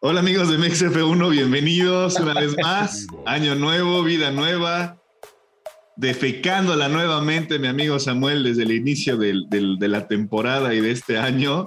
[0.00, 3.08] Hola amigos de MexF1, bienvenidos una vez más.
[3.26, 5.02] Año nuevo, vida nueva.
[5.96, 11.64] Defecándola nuevamente, mi amigo Samuel, desde el inicio de la temporada y de este año.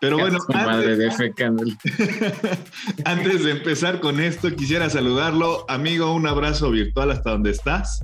[0.00, 1.20] Pero bueno, antes,
[3.04, 5.66] antes de empezar con esto, quisiera saludarlo.
[5.68, 8.02] Amigo, un abrazo virtual hasta donde estás.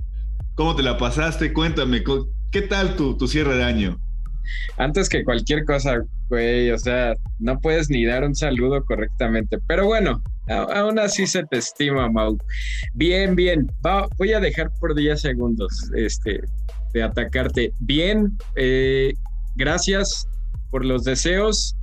[0.55, 1.55] ¿Cómo te la pasaste?
[1.55, 2.05] Cuéntame,
[2.51, 3.99] ¿qué tal tu, tu cierre de año?
[4.77, 9.59] Antes que cualquier cosa, güey, o sea, no puedes ni dar un saludo correctamente.
[9.67, 12.39] Pero bueno, aún así se te estima, Mau.
[12.95, 13.71] Bien, bien.
[14.19, 16.41] voy a dejar por 10 segundos este,
[16.93, 17.73] de atacarte.
[17.81, 19.13] Bien, eh,
[19.57, 20.27] gracias
[20.71, 21.77] por los deseos.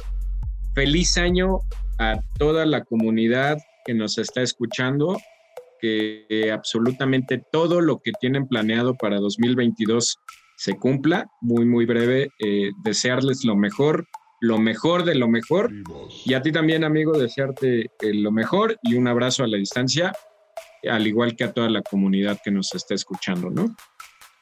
[0.73, 1.59] Feliz año
[1.99, 5.17] a toda la comunidad que nos está escuchando,
[5.81, 10.17] que absolutamente todo lo que tienen planeado para 2022
[10.59, 11.25] se cumpla.
[11.39, 14.07] Muy, muy breve, eh, desearles lo mejor,
[14.41, 15.71] lo mejor de lo mejor.
[16.25, 20.11] Y a ti también, amigo, desearte eh, lo mejor y un abrazo a la distancia,
[20.89, 23.73] al igual que a toda la comunidad que nos está escuchando, ¿no?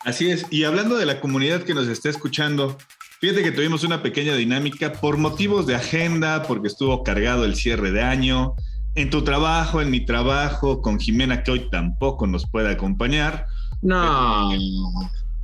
[0.06, 0.48] Así es.
[0.50, 2.78] Y hablando de la comunidad que nos está escuchando,
[3.22, 7.92] fíjate que tuvimos una pequeña dinámica por motivos de agenda, porque estuvo cargado el cierre
[7.92, 8.56] de año,
[8.96, 13.46] en tu trabajo, en mi trabajo, con Jimena, que hoy tampoco nos puede acompañar.
[13.84, 14.50] No.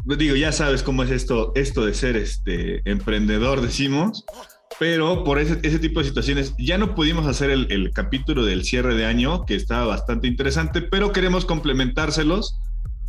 [0.06, 4.26] Digo, ya sabes cómo es esto, esto de ser este emprendedor, decimos,
[4.80, 8.64] pero por ese, ese tipo de situaciones ya no pudimos hacer el, el, capítulo del
[8.64, 12.60] cierre de año, que estaba bastante interesante, pero queremos complementárselos.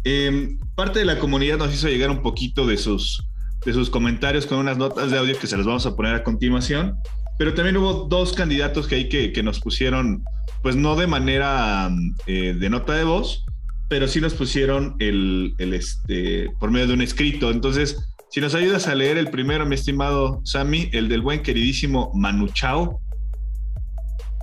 [0.04, 3.26] Eh, parte de la comunidad nos hizo llegar un poquito de sus,
[3.64, 6.22] de sus comentarios con unas notas de audio que se las vamos a poner a
[6.22, 6.96] continuación,
[7.38, 10.22] pero también hubo dos candidatos que hay que, que nos pusieron,
[10.62, 11.90] pues no de manera
[12.26, 13.44] eh, de nota de voz,
[13.88, 17.50] pero sí nos pusieron el, el, este, por medio de un escrito.
[17.50, 22.10] Entonces, si nos ayudas a leer el primero, mi estimado Sammy, el del buen queridísimo
[22.14, 23.00] Manu Chao.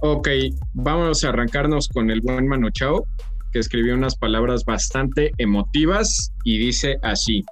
[0.01, 0.29] Ok,
[0.73, 3.05] vamos a arrancarnos con el buen Manu Chao,
[3.51, 7.43] que escribió unas palabras bastante emotivas y dice así.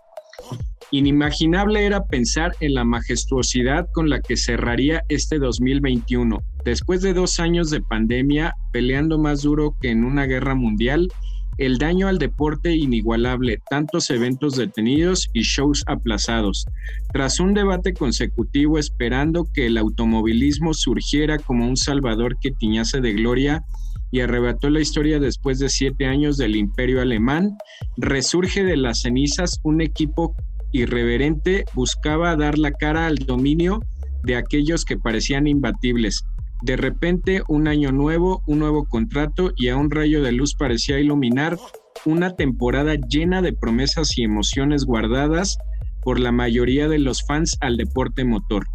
[0.92, 6.42] Inimaginable era pensar en la majestuosidad con la que cerraría este 2021.
[6.66, 11.12] Después de dos años de pandemia, peleando más duro que en una guerra mundial,
[11.59, 16.66] el daño al deporte inigualable, tantos eventos detenidos y shows aplazados.
[17.12, 23.12] Tras un debate consecutivo esperando que el automovilismo surgiera como un salvador que tiñase de
[23.12, 23.62] gloria
[24.09, 27.58] y arrebató la historia después de siete años del imperio alemán,
[27.98, 30.36] resurge de las cenizas un equipo
[30.72, 33.81] irreverente, buscaba dar la cara al dominio
[34.24, 36.24] de aquellos que parecían imbatibles,
[36.62, 41.00] de repente, un año nuevo, un nuevo contrato y a un rayo de luz parecía
[41.00, 41.58] iluminar
[42.06, 45.58] una temporada llena de promesas y emociones guardadas
[46.02, 48.66] por la mayoría de los fans al deporte motor.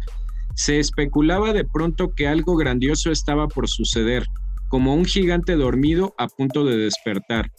[0.55, 4.25] Se especulaba de pronto que algo grandioso estaba por suceder,
[4.69, 7.51] como un gigante dormido a punto de despertar.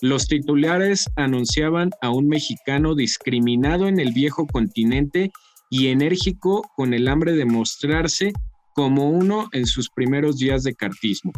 [0.00, 5.30] Los titulares anunciaban a un mexicano discriminado en el viejo continente
[5.68, 8.32] y enérgico con el hambre de mostrarse
[8.74, 11.32] como uno en sus primeros días de cartismo.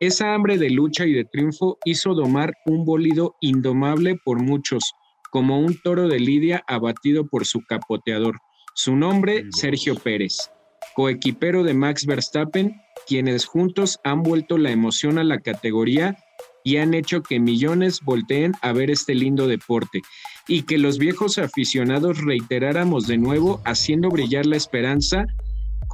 [0.00, 4.82] Esa hambre de lucha y de triunfo hizo domar un bólido indomable por muchos,
[5.30, 8.38] como un toro de lidia abatido por su capoteador.
[8.74, 10.50] Su nombre, Sergio Pérez,
[10.94, 16.16] coequipero de Max Verstappen, quienes juntos han vuelto la emoción a la categoría
[16.64, 20.00] y han hecho que millones volteen a ver este lindo deporte
[20.48, 25.26] y que los viejos aficionados reiteráramos de nuevo haciendo brillar la esperanza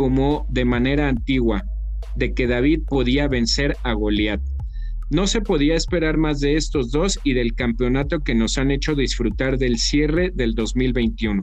[0.00, 1.62] como de manera antigua,
[2.16, 4.40] de que David podía vencer a Goliat.
[5.10, 8.94] No se podía esperar más de estos dos y del campeonato que nos han hecho
[8.94, 11.42] disfrutar del cierre del 2021.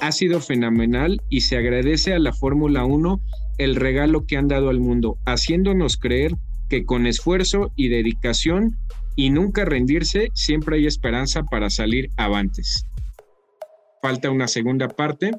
[0.00, 3.20] Ha sido fenomenal y se agradece a la Fórmula 1
[3.58, 6.32] el regalo que han dado al mundo, haciéndonos creer
[6.68, 8.78] que con esfuerzo y dedicación
[9.14, 12.84] y nunca rendirse, siempre hay esperanza para salir avantes.
[14.02, 15.30] Falta una segunda parte.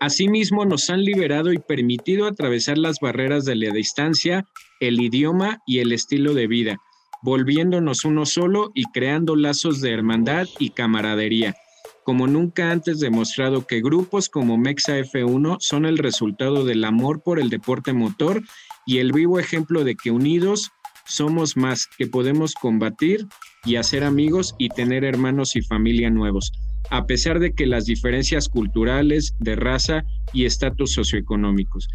[0.00, 4.46] Asimismo, nos han liberado y permitido atravesar las barreras de la distancia,
[4.78, 6.76] el idioma y el estilo de vida,
[7.22, 11.56] volviéndonos uno solo y creando lazos de hermandad y camaradería,
[12.04, 17.40] como nunca antes demostrado que grupos como Mexa F1 son el resultado del amor por
[17.40, 18.42] el deporte motor
[18.86, 20.70] y el vivo ejemplo de que unidos
[21.06, 23.26] somos más, que podemos combatir
[23.64, 26.52] y hacer amigos y tener hermanos y familia nuevos
[26.90, 31.88] a pesar de que las diferencias culturales, de raza y estatus socioeconómicos.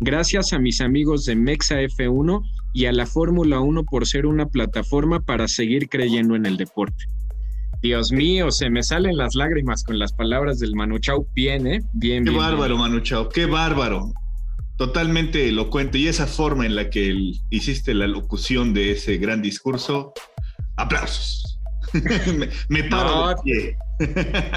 [0.00, 2.42] Gracias a mis amigos de Mexa F1
[2.72, 7.04] y a la Fórmula 1 por ser una plataforma para seguir creyendo en el deporte.
[7.82, 11.26] Dios mío, se me salen las lágrimas con las palabras del Manu Chao.
[11.34, 11.80] Bien, ¿eh?
[11.94, 14.12] Bien, Qué bien, bárbaro, Manu Chao, qué bárbaro.
[14.76, 20.12] totalmente elocuente y esa forma en la que hiciste la locución de ese gran discurso,
[20.76, 21.57] aplausos.
[22.68, 23.34] me, paro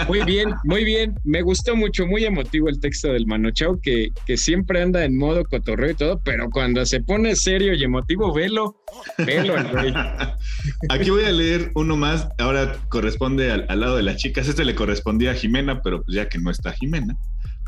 [0.07, 1.15] Muy bien, muy bien.
[1.23, 5.43] Me gustó mucho, muy emotivo el texto del Manochao, que, que siempre anda en modo
[5.45, 8.81] cotorreo y todo, pero cuando se pone serio y emotivo, velo,
[9.17, 9.55] velo
[10.89, 14.47] Aquí voy a leer uno más, ahora corresponde al, lado de las chicas.
[14.47, 17.15] Este le correspondía a Jimena, pero pues ya que no está Jimena,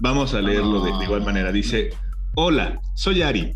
[0.01, 1.51] vamos a leerlo de, de igual manera.
[1.51, 1.89] Dice,
[2.35, 3.53] hola, soy Ari.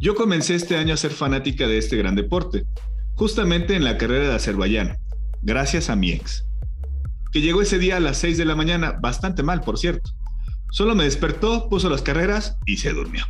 [0.00, 2.64] Yo comencé este año a ser fanática de este gran deporte,
[3.14, 4.98] justamente en la carrera de Azerbaiyán,
[5.44, 6.44] gracias a mi ex
[7.34, 10.12] que llegó ese día a las 6 de la mañana, bastante mal, por cierto.
[10.70, 13.26] Solo me despertó, puso las carreras y se durmió.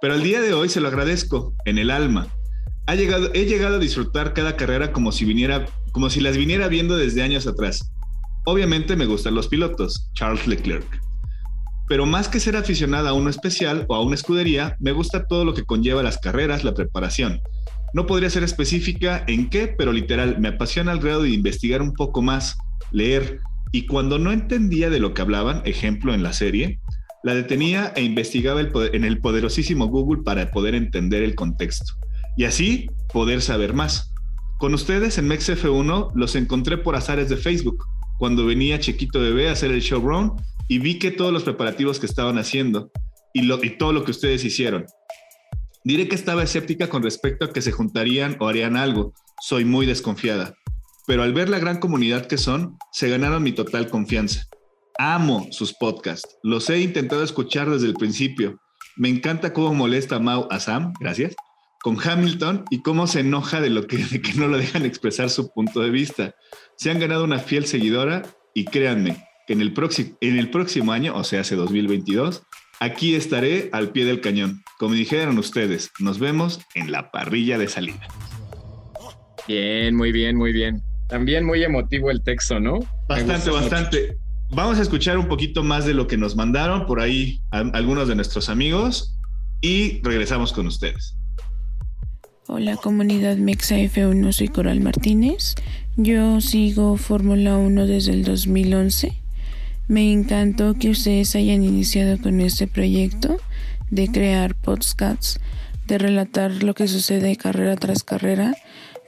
[0.00, 2.28] Pero al día de hoy se lo agradezco, en el alma.
[2.86, 7.22] He llegado a disfrutar cada carrera como si, viniera, como si las viniera viendo desde
[7.22, 7.90] años atrás.
[8.46, 10.86] Obviamente me gustan los pilotos, Charles Leclerc.
[11.88, 15.44] Pero más que ser aficionada a uno especial o a una escudería, me gusta todo
[15.44, 17.40] lo que conlleva las carreras, la preparación.
[17.92, 21.92] No podría ser específica en qué, pero literal, me apasiona al grado de investigar un
[21.92, 22.56] poco más,
[22.92, 23.40] leer,
[23.72, 26.80] y cuando no entendía de lo que hablaban, ejemplo en la serie,
[27.22, 31.94] la detenía e investigaba en el poderosísimo Google para poder entender el contexto
[32.36, 34.12] y así poder saber más.
[34.58, 37.84] Con ustedes en MexF1 los encontré por azares de Facebook,
[38.18, 40.32] cuando venía Chiquito Bebé a hacer el showrun
[40.68, 42.90] y vi que todos los preparativos que estaban haciendo
[43.32, 44.86] y, y todo lo que ustedes hicieron.
[45.84, 49.12] Diré que estaba escéptica con respecto a que se juntarían o harían algo.
[49.40, 50.54] Soy muy desconfiada
[51.10, 54.46] pero al ver la gran comunidad que son, se ganaron mi total confianza.
[54.96, 58.60] Amo sus podcasts, los he intentado escuchar desde el principio.
[58.96, 61.34] Me encanta cómo molesta Mau a Sam, gracias,
[61.82, 63.98] con Hamilton y cómo se enoja de lo que,
[64.36, 66.36] no lo dejan expresar su punto de vista.
[66.76, 68.22] Se han ganado una fiel seguidora
[68.54, 69.74] y créanme que en el,
[70.20, 72.42] en el próximo año, o sea, hace 2022,
[72.78, 74.62] aquí estaré al pie del cañón.
[74.80, 78.08] Como dijeron ustedes, nos vemos en la parrilla de salida.
[79.46, 80.82] Bien, muy bien, muy bien.
[81.06, 82.78] También muy emotivo el texto, ¿no?
[83.06, 84.16] Bastante, bastante.
[84.48, 88.14] Vamos a escuchar un poquito más de lo que nos mandaron por ahí algunos de
[88.14, 89.18] nuestros amigos
[89.60, 91.14] y regresamos con ustedes.
[92.46, 95.56] Hola comunidad Mexa F1, soy Coral Martínez.
[95.98, 99.12] Yo sigo Fórmula 1 desde el 2011.
[99.88, 103.36] Me encantó que ustedes hayan iniciado con este proyecto
[103.90, 105.40] de crear podcasts,
[105.86, 108.54] de relatar lo que sucede carrera tras carrera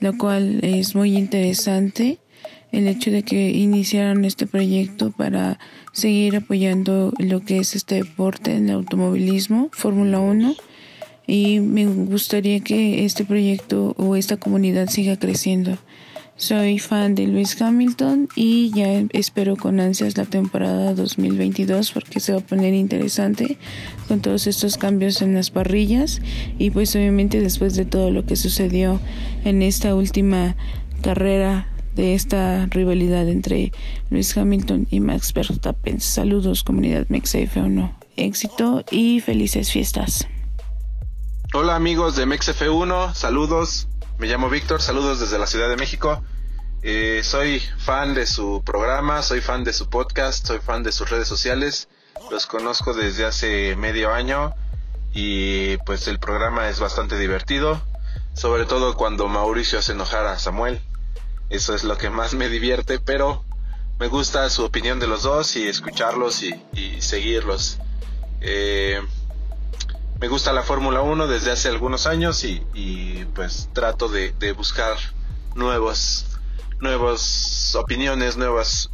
[0.02, 2.18] lo cual es muy interesante
[2.72, 5.60] el hecho de que iniciaron este proyecto para
[5.92, 10.56] seguir apoyando lo que es este deporte en el automovilismo, Fórmula 1,
[11.28, 15.78] y me gustaría que este proyecto o esta comunidad siga creciendo.
[16.42, 22.32] Soy fan de Lewis Hamilton y ya espero con ansias la temporada 2022 porque se
[22.32, 23.58] va a poner interesante
[24.08, 26.20] con todos estos cambios en las parrillas
[26.58, 28.98] y pues obviamente después de todo lo que sucedió
[29.44, 30.56] en esta última
[31.00, 33.70] carrera de esta rivalidad entre
[34.10, 36.00] Lewis Hamilton y Max Verstappen.
[36.00, 37.68] Saludos comunidad MexF1.
[37.68, 37.96] no.
[38.16, 40.26] Éxito y felices fiestas.
[41.54, 43.86] Hola amigos de MexF1, saludos.
[44.22, 46.22] Me llamo Víctor, saludos desde la Ciudad de México.
[46.84, 51.10] Eh, soy fan de su programa, soy fan de su podcast, soy fan de sus
[51.10, 51.88] redes sociales.
[52.30, 54.54] Los conozco desde hace medio año
[55.12, 57.82] y pues el programa es bastante divertido,
[58.32, 60.80] sobre todo cuando Mauricio hace enojar a Samuel.
[61.50, 63.44] Eso es lo que más me divierte, pero
[63.98, 67.78] me gusta su opinión de los dos y escucharlos y, seguirlos.
[68.40, 69.02] Eh,
[70.22, 74.94] me gusta la Fórmula 1 desde hace algunos años y, pues trato de, buscar
[75.56, 76.26] nuevos,
[76.80, 78.88] nuevas opiniones, nuevas,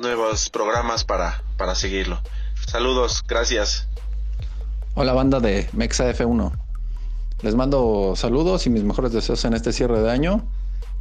[0.00, 2.18] nuevos programas para, para seguirlo.
[2.66, 3.86] Saludos, gracias.
[4.96, 6.50] Hola banda de Mexa F1.
[7.42, 10.44] Les mando saludos y mis mejores deseos en este cierre de año.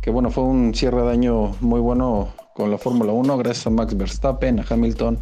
[0.04, 3.72] Que bueno, fue un cierre de año muy bueno con la Fórmula 1, gracias a
[3.72, 5.18] Max Verstappen, a Hamilton,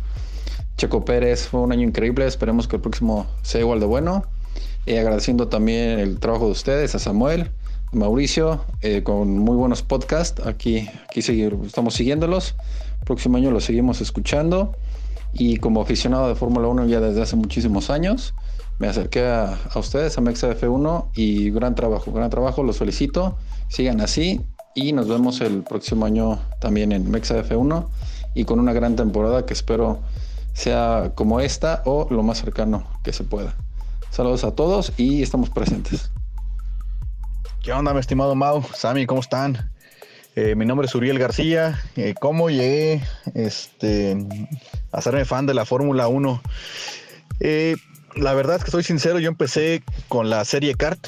[0.76, 1.48] Checo Pérez.
[1.48, 2.26] Fue un año increíble.
[2.28, 4.26] Esperemos que el próximo sea igual de bueno.
[4.86, 7.52] Eh, agradeciendo también el trabajo de ustedes, a Samuel,
[7.92, 10.46] a Mauricio, eh, con muy buenos podcasts.
[10.46, 12.56] Aquí, aquí seguir, estamos siguiéndolos.
[13.06, 14.76] próximo año los seguimos escuchando.
[15.34, 18.34] Y como aficionado de Fórmula 1 ya desde hace muchísimos años,
[18.80, 23.38] me acerqué a, ustedes, a f 1 y gran trabajo, gran trabajo, los felicito.
[23.70, 24.42] Sigan así
[24.74, 27.90] y nos vemos el próximo año también en f 1
[28.34, 30.00] y con una gran temporada que espero
[30.54, 33.56] sea como esta o lo más cercano que se pueda.
[34.12, 36.12] Saludos a todos y estamos presentes.
[37.64, 38.62] ¿Qué onda, mi estimado Mau?
[38.76, 39.72] Sami, ¿cómo están?
[40.36, 41.82] Eh, mi nombre es Uriel García.
[41.96, 43.02] Eh, ¿Cómo llegué
[43.36, 44.18] este,
[44.92, 46.42] a serme fan de la Fórmula 1?
[47.40, 47.78] Eh,
[48.18, 51.08] la verdad es que soy sincero, yo empecé con la serie Kart,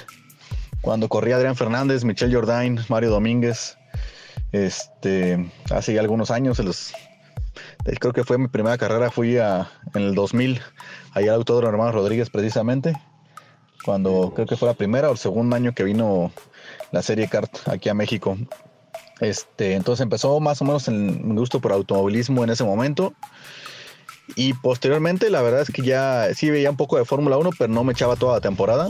[0.79, 3.77] cuando corría Adrián Fernández, Michelle Jordain, Mario Domínguez,
[4.53, 6.57] este, hace algunos años,
[7.99, 10.61] creo que fue mi primera carrera, fui en el 2000,
[11.13, 12.93] allá al Autódromo Hermano Rodríguez precisamente,
[13.83, 16.31] cuando creo que fue la primera o el segundo año que vino
[16.91, 18.37] la serie Kart aquí a México.
[19.19, 23.13] Este, entonces empezó más o menos en mi gusto por automovilismo en ese momento.
[24.35, 27.71] Y posteriormente, la verdad es que ya sí veía un poco de Fórmula 1, pero
[27.71, 28.89] no me echaba toda la temporada.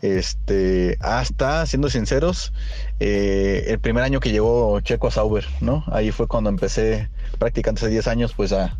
[0.00, 2.52] Este, hasta, siendo sinceros,
[2.98, 5.84] eh, el primer año que llegó Checo a Sauber, ¿no?
[5.88, 7.10] Ahí fue cuando empecé,
[7.42, 8.78] prácticamente hace 10 años, pues a,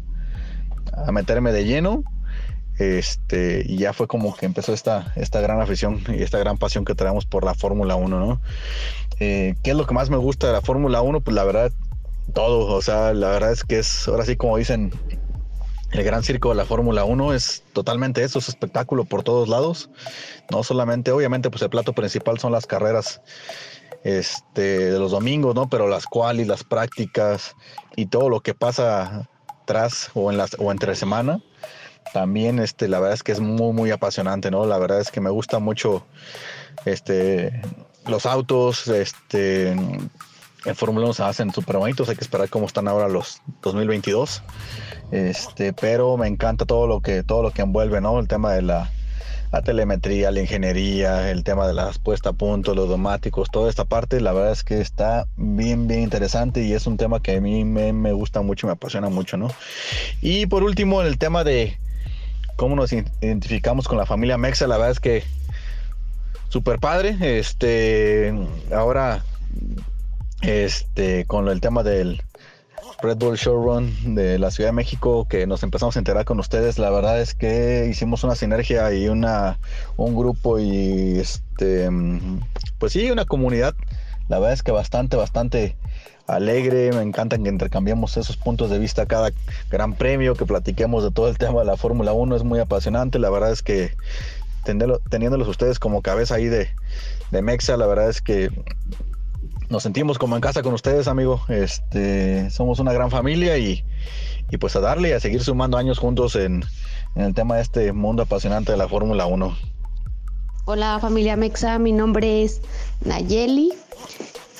[1.11, 2.04] meterme de lleno.
[2.78, 6.85] Este, y ya fue como que empezó esta, esta gran afición y esta gran pasión
[6.85, 8.40] que tenemos por la Fórmula 1, ¿no?
[9.19, 11.23] Eh, ¿Qué es lo que más me gusta de la Fórmula 1?
[11.23, 11.73] Pues la verdad,
[12.35, 12.73] todo.
[12.73, 14.92] O sea, la verdad es que es, ahora sí como dicen,
[15.90, 19.90] el gran circo de la Fórmula 1 es totalmente eso, es espectáculo por todos lados.
[20.52, 23.23] No solamente, obviamente, pues el plato principal son las carreras
[24.04, 25.68] este, de los domingos, ¿no?
[25.68, 27.54] Pero las cuales, las prácticas
[27.97, 29.28] y todo lo que pasa
[29.64, 31.40] tras o, en las, o entre semana.
[32.12, 34.66] También, este, la verdad es que es muy, muy apasionante, ¿no?
[34.66, 36.04] La verdad es que me gusta mucho
[36.85, 37.62] este,
[38.06, 39.71] los autos, este,
[40.64, 44.42] en Fórmula 1 se hacen súper bonitos, hay que esperar cómo están ahora los 2022.
[45.11, 48.18] Este, pero me encanta todo lo que todo lo que envuelve, ¿no?
[48.18, 48.90] El tema de la,
[49.61, 54.18] telemetría, la ingeniería, el tema de las puesta a punto, los domáticos, toda esta parte,
[54.23, 57.62] la verdad es que está bien, bien interesante y es un tema que a mí
[57.64, 59.49] me, gusta mucho, me apasiona mucho, ¿no?
[60.23, 61.76] Y por último, el tema de
[62.56, 65.23] cómo nos identificamos con la familia Mexa, la verdad es que
[66.49, 68.32] super padre, este,
[68.75, 69.23] ahora,
[70.40, 72.23] este, con el tema del
[73.02, 76.78] Red Bull Showrun de la Ciudad de México que nos empezamos a enterar con ustedes.
[76.78, 79.59] La verdad es que hicimos una sinergia y una
[79.97, 81.90] un grupo y este
[82.78, 83.75] pues sí, una comunidad.
[84.28, 85.76] La verdad es que bastante, bastante
[86.26, 86.92] alegre.
[86.92, 89.30] Me encanta que intercambiemos esos puntos de vista cada
[89.71, 92.37] gran premio, que platiquemos de todo el tema de la Fórmula 1.
[92.37, 93.18] Es muy apasionante.
[93.18, 93.90] La verdad es que
[94.62, 96.68] teniéndolos ustedes como cabeza ahí de,
[97.32, 98.50] de Mexa, la verdad es que
[99.73, 101.41] nos sentimos como en casa con ustedes, amigo.
[101.49, 103.83] Este, somos una gran familia y,
[104.61, 106.62] pues a darle y a seguir sumando años juntos en,
[107.17, 109.57] el tema de este mundo apasionante de la Fórmula 1.
[110.67, 112.61] Hola familia Mexa, mi nombre es
[113.05, 113.73] Nayeli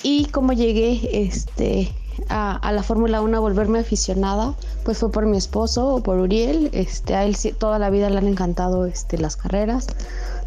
[0.01, 1.93] y como llegué este,
[2.29, 6.69] a, la Fórmula 1 a volverme aficionada, pues fue por mi esposo por Uriel.
[6.73, 9.87] Este, a él toda la vida le han encantado este, las carreras.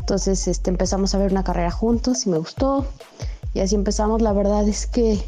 [0.00, 2.84] Entonces este, empezamos a ver una carrera juntos y me gustó.
[3.56, 5.18] Y así empezamos, la verdad es que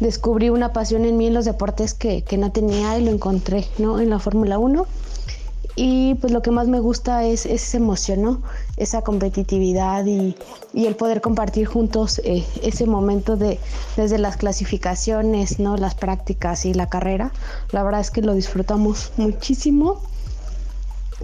[0.00, 4.00] descubrí una pasión en mí en los deportes que, no tenía y lo encontré ¿no?
[4.00, 4.86] en la Fórmula 1.
[5.76, 8.40] Y pues lo que más me gusta es, esa emoción, ¿no?
[8.78, 10.34] esa competitividad y,
[10.72, 13.60] el poder compartir juntos eh, ese momento de
[13.98, 15.76] desde las clasificaciones, ¿no?
[15.76, 17.32] las prácticas y la carrera.
[17.70, 20.00] La verdad es que lo disfrutamos muchísimo.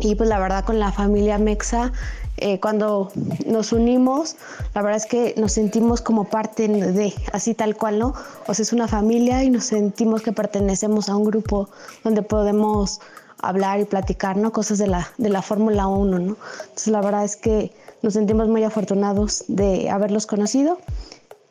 [0.00, 1.92] Y pues la verdad con la familia Mexa
[2.36, 3.12] eh, cuando
[3.46, 4.36] nos unimos,
[4.74, 8.14] la verdad es que nos sentimos como parte de, así tal cual, ¿no?
[8.48, 11.68] O sea, es una familia y nos sentimos que pertenecemos a un grupo
[12.02, 13.00] donde podemos
[13.40, 14.50] hablar y platicar, ¿no?
[14.50, 16.36] Cosas de la, de la Fórmula 1, ¿no?
[16.62, 17.72] Entonces, la verdad es que
[18.02, 20.78] nos sentimos muy afortunados de haberlos conocido.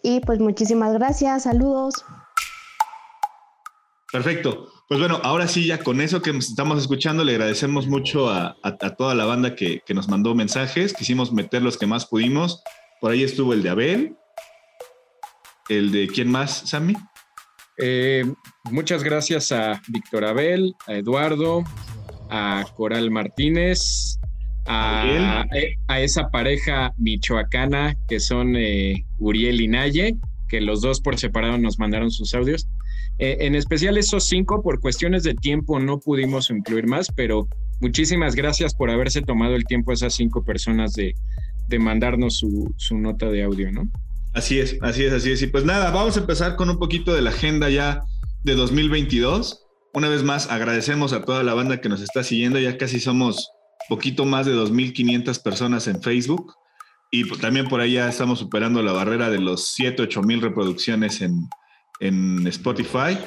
[0.01, 2.03] Y pues muchísimas gracias, saludos.
[4.11, 4.72] Perfecto.
[4.93, 8.55] Pues bueno, ahora sí, ya con eso que estamos escuchando, le agradecemos mucho a,
[8.95, 10.93] toda la banda que, nos mandó mensajes.
[10.93, 12.61] Quisimos meter los que más pudimos.
[13.01, 14.15] Por ahí estuvo el de Abel.
[15.67, 16.93] El de quién más, Sammy.
[17.79, 18.23] Eh,
[18.65, 21.63] muchas gracias a Víctor Abel, a Eduardo,
[22.29, 24.19] a Coral Martínez,
[24.67, 25.43] a,
[25.97, 30.17] esa pareja michoacana que son eh, Uriel y Naye,
[30.49, 32.67] que los dos por separado nos mandaron sus audios.
[33.19, 37.47] Eh, en especial esos cinco, por cuestiones de tiempo no pudimos incluir más, pero
[37.79, 41.15] muchísimas gracias por haberse tomado el tiempo a esas cinco personas de,
[41.79, 43.89] mandarnos su, nota de audio, ¿no?
[44.33, 45.41] Así es, así es, así es.
[45.41, 48.03] Y pues nada, vamos a empezar con un poquito de la agenda ya
[48.43, 49.65] de 2022.
[49.93, 52.59] Una vez más, agradecemos a toda la banda que nos está siguiendo.
[52.59, 53.49] Ya casi somos
[53.89, 56.53] poquito más de 2.500 personas en Facebook.
[57.11, 61.21] Y también por ahí ya estamos superando la barrera de los 7, 8 mil reproducciones
[61.21, 61.47] en,
[61.99, 63.17] en Spotify.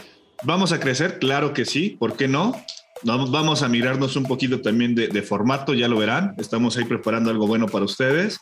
[0.44, 1.18] ¿Vamos a crecer?
[1.18, 2.54] Claro que sí, ¿por qué no?
[3.02, 6.34] Vamos a mirarnos un poquito también de, formato, ya lo verán.
[6.38, 8.40] Estamos ahí preparando algo bueno para ustedes.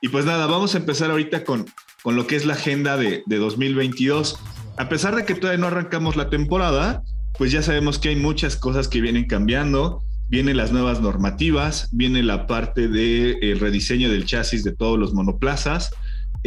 [0.00, 1.66] Y pues nada, vamos a empezar ahorita con,
[2.02, 4.38] con lo que es la agenda de, de 2022.
[4.78, 7.02] A pesar de que todavía no arrancamos la temporada,
[7.36, 10.02] pues ya sabemos que hay muchas cosas que vienen cambiando.
[10.28, 15.14] vienen las nuevas normativas, viene la parte de eh, rediseño del chasis de todos los
[15.14, 15.90] monoplazas.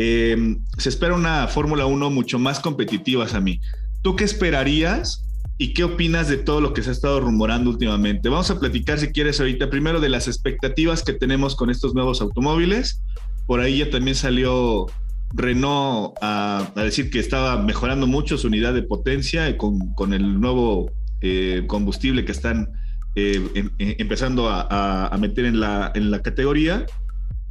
[0.02, 3.60] Em, se espera una Fórmula 1 mucho más competitiva, a mí.
[4.02, 5.26] ¿Tú qué esperarías
[5.58, 8.30] y qué opinas de todo lo que se ha estado rumorando últimamente?
[8.30, 12.22] Vamos a platicar, si quieres, ahorita primero de las expectativas que tenemos con estos nuevos
[12.22, 13.04] automóviles.
[13.46, 14.86] Por ahí ya también salió
[15.34, 20.90] Renault a, decir que estaba mejorando mucho su unidad de potencia con, con el nuevo
[21.20, 22.70] eh, combustible que están
[23.16, 26.86] eh, em, eh, empezando a, meter en la, en la categoría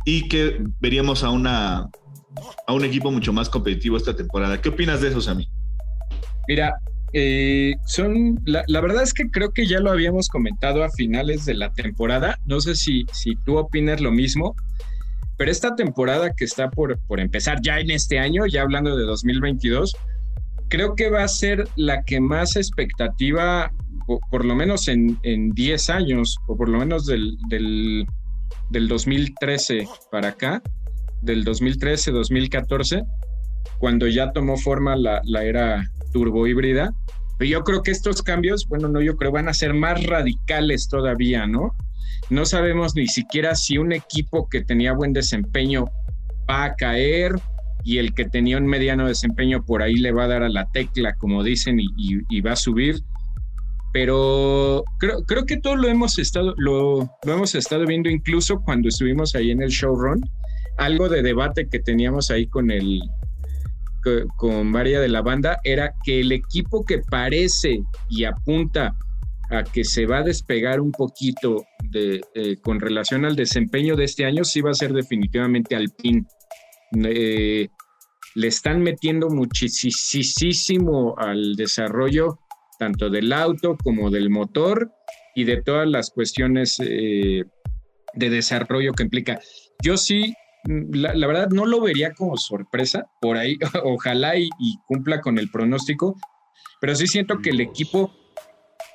[0.06, 1.90] y que veríamos a, una,
[2.66, 4.60] a un equipo mucho más competitivo esta temporada.
[4.60, 5.48] ¿Qué opinas de eso, Sammy?
[6.46, 6.74] Mira,
[7.86, 11.72] son, la, verdad es que creo que ya lo habíamos comentado a finales de la
[11.72, 12.38] temporada.
[12.44, 14.54] No sé si, si tú opinas lo mismo,
[15.36, 19.04] pero esta temporada que está por, por empezar ya en este año, ya hablando de
[19.04, 19.94] 2022,
[20.68, 23.72] creo que va a ser la que más expectativa,
[24.30, 28.06] por, lo menos en, 10 años, o por lo menos del, del,
[28.70, 30.62] 2013 para acá,
[31.22, 33.04] del 2013-2014,
[33.78, 36.92] cuando ya tomó forma la, la era turbo híbrida.
[37.38, 40.88] Pero yo creo que estos cambios, bueno, no, yo creo van a ser más radicales
[40.88, 41.74] todavía, ¿no?
[42.30, 45.84] No sabemos ni siquiera si un equipo que tenía buen desempeño
[46.50, 47.32] va a caer
[47.84, 50.70] y el que tenía un mediano desempeño por ahí le va a dar a la
[50.72, 53.00] tecla, como dicen, y, va a subir.
[53.92, 58.88] Pero creo, creo, que todo lo hemos estado, lo, lo hemos estado viendo incluso cuando
[58.88, 60.20] estuvimos ahí en el showrun.
[60.78, 63.00] Algo de debate que teníamos ahí con el,
[64.36, 68.96] con María de la banda era que el equipo que parece y apunta
[69.50, 74.04] a que se va a despegar un poquito de, eh, con relación al desempeño de
[74.04, 76.24] este año, sí va a ser definitivamente Alpine.
[77.04, 77.68] Eh,
[78.34, 82.38] le están metiendo muchísimo al desarrollo
[82.78, 84.92] tanto del auto como del motor
[85.34, 87.42] y de todas las cuestiones eh,
[88.14, 89.40] de desarrollo que implica.
[89.82, 94.50] Yo sí, la, verdad, no lo vería como sorpresa, por ahí, ojalá y
[94.86, 96.16] cumpla con el pronóstico,
[96.80, 98.12] pero sí siento que el equipo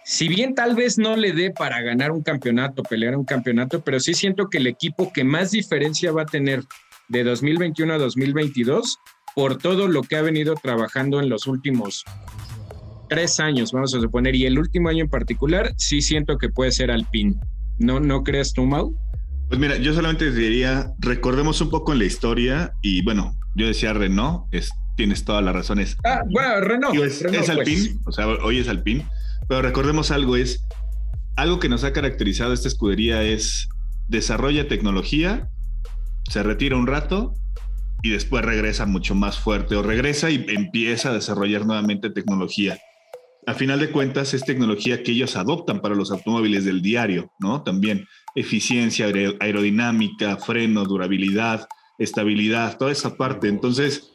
[0.06, 3.99] si bien tal vez no le dé para ganar un campeonato, pelear un campeonato, pero
[3.99, 6.63] sí siento que el equipo que más diferencia va a tener
[7.08, 8.97] de 2021 a 2022
[9.36, 12.04] por todo lo que ha venido trabajando en los últimos
[13.10, 16.71] tres años, vamos a suponer, y el último año en particular, sí siento que puede
[16.71, 17.36] ser Alpine.
[17.80, 18.95] ¿No, no crees tú, Mau?
[19.47, 23.93] Pues mira, yo solamente diría, recordemos un poco en la historia, y bueno, yo decía
[23.93, 25.97] Renault, es, tienes todas las razones.
[26.03, 26.95] Ah, bueno, Renault.
[26.95, 27.49] es, pues.
[27.49, 29.06] Alpine, o sea, hoy es Alpine
[29.47, 30.65] pero recordemos algo, es
[31.36, 33.67] algo que nos ha caracterizado esta escudería es
[34.08, 35.49] desarrolla tecnología,
[36.29, 37.34] se retira un rato
[38.01, 42.79] y después regresa mucho más fuerte o regresa y empieza a desarrollar nuevamente tecnología.
[43.45, 47.62] A final de cuentas es tecnología que ellos adoptan para los automóviles del diario, ¿no?
[47.63, 49.08] También eficiencia
[49.39, 51.67] aerodinámica, freno, durabilidad,
[51.98, 53.48] estabilidad, toda esa parte.
[53.48, 54.12] Entonces,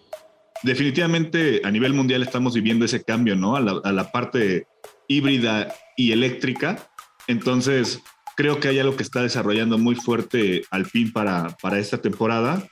[0.63, 3.57] definitivamente a nivel mundial estamos viviendo ese cambio, ¿no?
[3.57, 4.67] A la, parte
[5.09, 6.91] híbrida y eléctrica.
[7.27, 8.01] Entonces,
[8.37, 12.67] creo que hay algo que está desarrollando muy fuerte Alpine para, para esta temporada.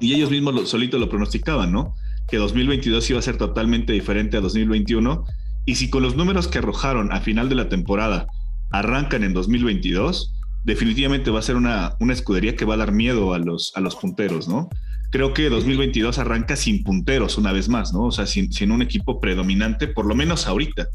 [0.00, 1.94] Y ellos mismos lo, solito lo pronosticaban, ¿no?
[2.28, 5.24] Que 2022 iba a ser totalmente diferente a 2021.
[5.66, 8.26] Y si con los números que arrojaron a final de la temporada
[8.70, 10.34] arrancan en 2022,
[10.68, 13.80] definitivamente va a ser una, una escudería que va a dar miedo a los, a
[13.80, 14.68] los punteros, ¿no?
[15.10, 18.04] Creo que 2022 arranca sin punteros una vez más, ¿no?
[18.04, 20.88] O sea, sin, sin un equipo predominante, por lo menos ahorita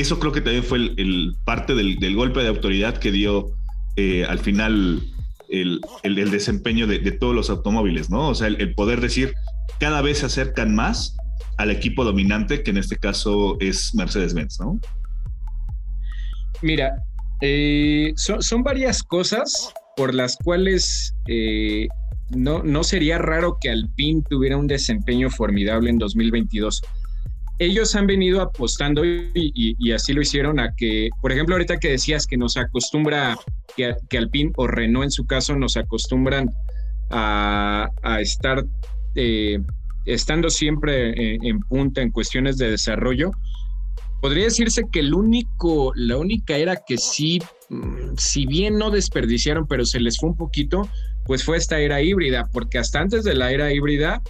[0.00, 3.56] eso creo que también fue el, parte del, golpe de autoridad que dio
[3.96, 5.02] eh, al final
[5.48, 5.80] el,
[6.30, 8.28] desempeño de, todos los automóviles, ¿no?
[8.28, 9.34] O sea, el, poder decir,
[9.78, 11.16] cada vez se acercan más
[11.58, 14.80] al equipo dominante, que en este caso es Mercedes-Benz, ¿no?
[16.60, 16.96] Mira,
[17.40, 21.88] eh, son, varias cosas por las cuales eh,
[22.30, 26.82] no, no sería raro que Alpine tuviera un desempeño formidable en 2022
[27.58, 32.26] ellos han venido apostando y, así lo hicieron a que, por ejemplo, ahorita que decías
[32.26, 33.36] que nos acostumbra,
[33.76, 36.50] que, que Alpine o Renault en su caso nos acostumbran
[37.10, 37.88] a,
[38.20, 38.64] estar
[39.14, 39.60] eh,
[40.04, 43.30] estando siempre en, punta en cuestiones de desarrollo,
[44.20, 49.66] podría decirse que el único, la única era que sí, mm, si bien no desperdiciaron,
[49.66, 50.88] pero se les fue un poquito,
[51.24, 54.22] pues fue esta era híbrida, porque hasta antes de la era híbrida,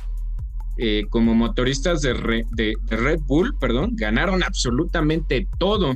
[0.77, 5.95] eh, como motoristas de, Red Bull, perdón, ganaron absolutamente todo.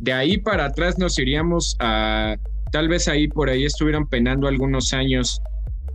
[0.00, 2.34] De ahí para atrás nos iríamos a,
[2.72, 5.40] tal vez ahí por ahí estuvieron penando algunos años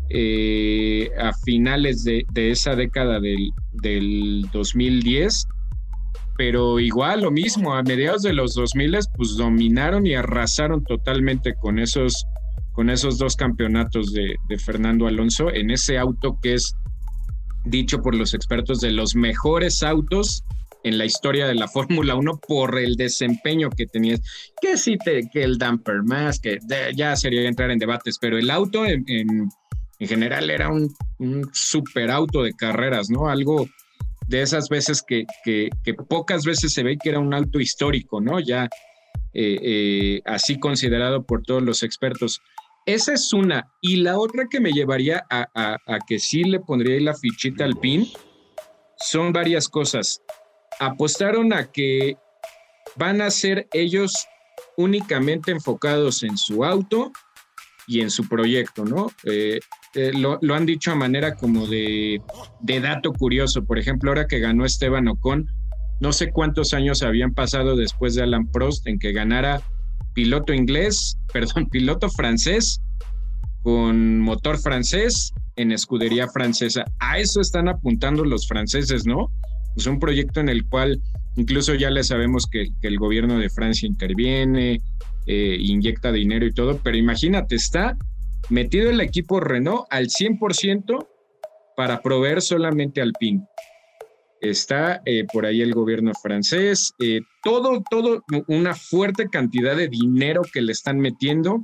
[0.09, 3.51] eh, a finales de, esa década del,
[4.53, 5.45] 2010,
[6.37, 11.79] pero igual lo mismo, a mediados de los 2000 pues dominaron y arrasaron totalmente con
[11.79, 12.25] esos,
[12.73, 16.75] con esos dos campeonatos de, de Fernando Alonso en ese auto que es
[17.65, 20.43] dicho por los expertos de los mejores autos
[20.83, 24.21] en la historia de la Fórmula 1 por el desempeño que tenías.
[24.61, 26.59] Que sí, te, que el damper más, que
[26.95, 29.49] ya sería entrar en debates, pero el auto en, en,
[29.99, 33.27] general era un, un, super auto de carreras, ¿no?
[33.27, 33.67] Algo
[34.27, 35.69] de esas veces que, que,
[36.09, 38.39] pocas veces se ve que era un auto histórico, ¿no?
[38.39, 38.69] Ya
[39.33, 42.41] eh, eh, así considerado por todos los expertos.
[42.85, 43.71] Esa es una.
[43.81, 48.07] Y la otra que me llevaría a, que sí le pondría la fichita al pin
[48.97, 50.21] son varias cosas
[50.79, 52.17] apostaron a que
[52.95, 54.13] van a ser ellos
[54.75, 57.11] únicamente enfocados en su auto
[57.87, 59.11] y en su proyecto, ¿no?
[59.23, 59.59] Eh,
[59.95, 62.21] eh, lo, han dicho a manera como de,
[62.61, 63.65] dato curioso.
[63.65, 65.47] Por ejemplo, ahora que ganó Esteban Ocon,
[65.99, 69.61] no sé cuántos años habían pasado después de Alan Prost en que ganara
[70.13, 72.81] piloto inglés, perdón, piloto francés
[73.63, 76.85] con motor francés en escudería francesa.
[76.99, 79.31] A eso están apuntando los franceses, ¿no?
[79.75, 81.01] Es un proyecto en el cual
[81.35, 84.81] incluso ya le sabemos que, que el gobierno de Francia interviene,
[85.27, 87.97] eh, inyecta dinero y todo, pero imagínate, está
[88.49, 91.07] metido el equipo Renault al 100%
[91.75, 93.45] para proveer solamente al PIN.
[94.41, 100.41] Está eh, por ahí el gobierno francés, eh, todo, todo, una fuerte cantidad de dinero
[100.51, 101.63] que le están metiendo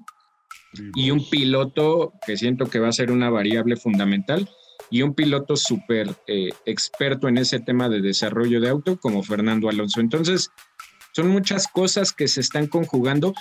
[0.95, 4.49] y un piloto que siento que va a ser una variable fundamental
[4.89, 9.69] y un piloto súper eh, experto en ese tema de desarrollo de auto como Fernando
[9.69, 10.01] Alonso.
[10.01, 10.49] Entonces,
[11.13, 13.33] son muchas cosas que se están conjugando.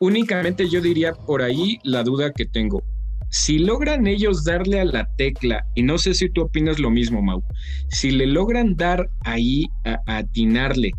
[0.00, 2.82] Únicamente yo diría por ahí la duda que tengo.
[3.30, 7.22] Si logran ellos darle a la tecla, y no sé si tú opinas lo mismo,
[7.22, 7.42] Mau,
[7.88, 10.90] si le logran dar ahí a, a atinarle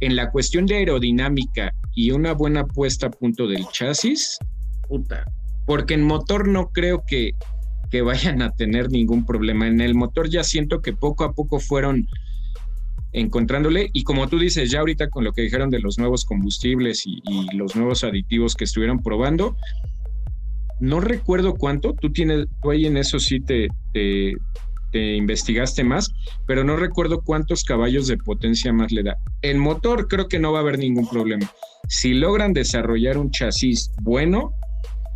[0.00, 4.38] en la cuestión de aerodinámica y una buena puesta a punto del chasis,
[4.88, 5.24] puta,
[5.66, 7.32] porque en motor no creo que,
[7.90, 9.66] que vayan a tener ningún problema.
[9.66, 12.06] En el motor ya siento que poco a poco fueron
[13.12, 17.06] encontrándole y como tú dices ya ahorita con lo que dijeron de los nuevos combustibles
[17.06, 17.22] y,
[17.54, 19.56] los nuevos aditivos que estuvieron probando,
[20.80, 23.68] no recuerdo cuánto, tú tienes, tú ahí en eso sí te,
[24.92, 26.10] investigaste más,
[26.46, 29.18] pero no recuerdo cuántos caballos de potencia más le da.
[29.42, 31.50] El motor creo que no va a haber ningún problema.
[31.86, 34.54] Si logran desarrollar un chasis bueno,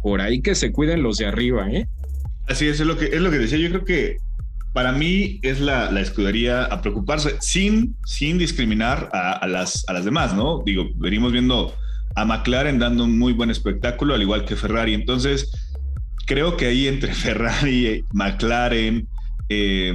[0.03, 1.89] por ahí que se cuiden los de arriba, ¿eh?
[2.47, 3.57] Así es, es lo que, es lo que decía.
[3.57, 4.17] Yo creo que
[4.73, 10.35] para mí es la, escudería a preocuparse sin, sin discriminar a, las, a las demás,
[10.35, 10.63] ¿no?
[10.65, 11.75] Digo, venimos viendo
[12.15, 14.95] a McLaren dando un muy buen espectáculo, al igual que Ferrari.
[14.95, 15.51] Entonces,
[16.27, 19.09] creo que ahí entre Ferrari, McLaren,
[19.49, 19.95] eh,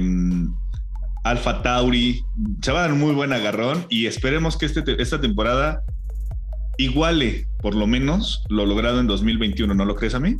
[1.24, 2.22] Alfa Tauri,
[2.62, 5.82] se va a dar un muy buen agarrón y esperemos que este, esta temporada
[6.78, 10.36] iguale por lo menos lo logrado en 2021, ¿no lo crees a mí?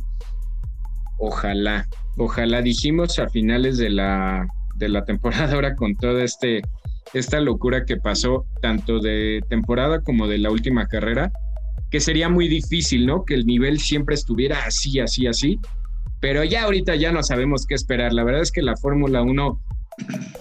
[1.19, 6.61] Ojalá, ojalá dijimos a finales de la, de la temporada ahora con toda este,
[7.13, 11.31] esta locura que pasó, tanto de temporada como de la última carrera,
[11.89, 13.23] que sería muy difícil, ¿no?
[13.23, 15.59] Que el nivel siempre estuviera así, así, así.
[16.19, 18.11] Pero ya ahorita ya no sabemos qué esperar.
[18.11, 19.61] La verdad es que la Fórmula 1,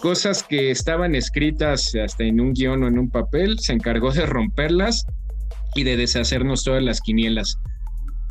[0.00, 4.26] cosas que estaban escritas hasta en un guion o en un papel, se encargó de
[4.26, 5.06] romperlas
[5.74, 7.58] y de deshacernos todas las quinielas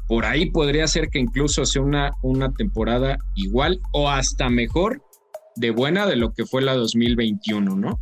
[0.08, 5.02] por ahí podría ser que incluso sea una, una temporada igual o hasta mejor
[5.56, 8.00] de buena de lo que fue la 2021, ¿no?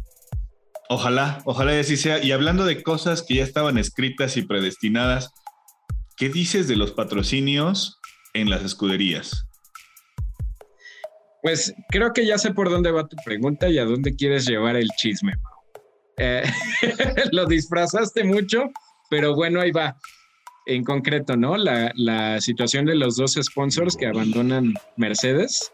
[0.89, 2.23] Ojalá, ojalá así sea.
[2.23, 5.31] Y hablando de cosas que ya estaban escritas y predestinadas,
[6.17, 7.99] ¿qué dices de los patrocinios
[8.33, 9.45] en las escuderías?
[11.41, 14.75] Pues creo que ya sé por dónde va tu pregunta y a dónde quieres llevar
[14.75, 15.33] el chisme.
[16.17, 16.43] Eh,
[17.31, 18.65] lo disfrazaste mucho,
[19.09, 19.97] pero bueno, ahí va
[20.65, 21.57] en concreto, ¿no?
[21.57, 25.71] La, la, situación de los dos sponsors que abandonan Mercedes,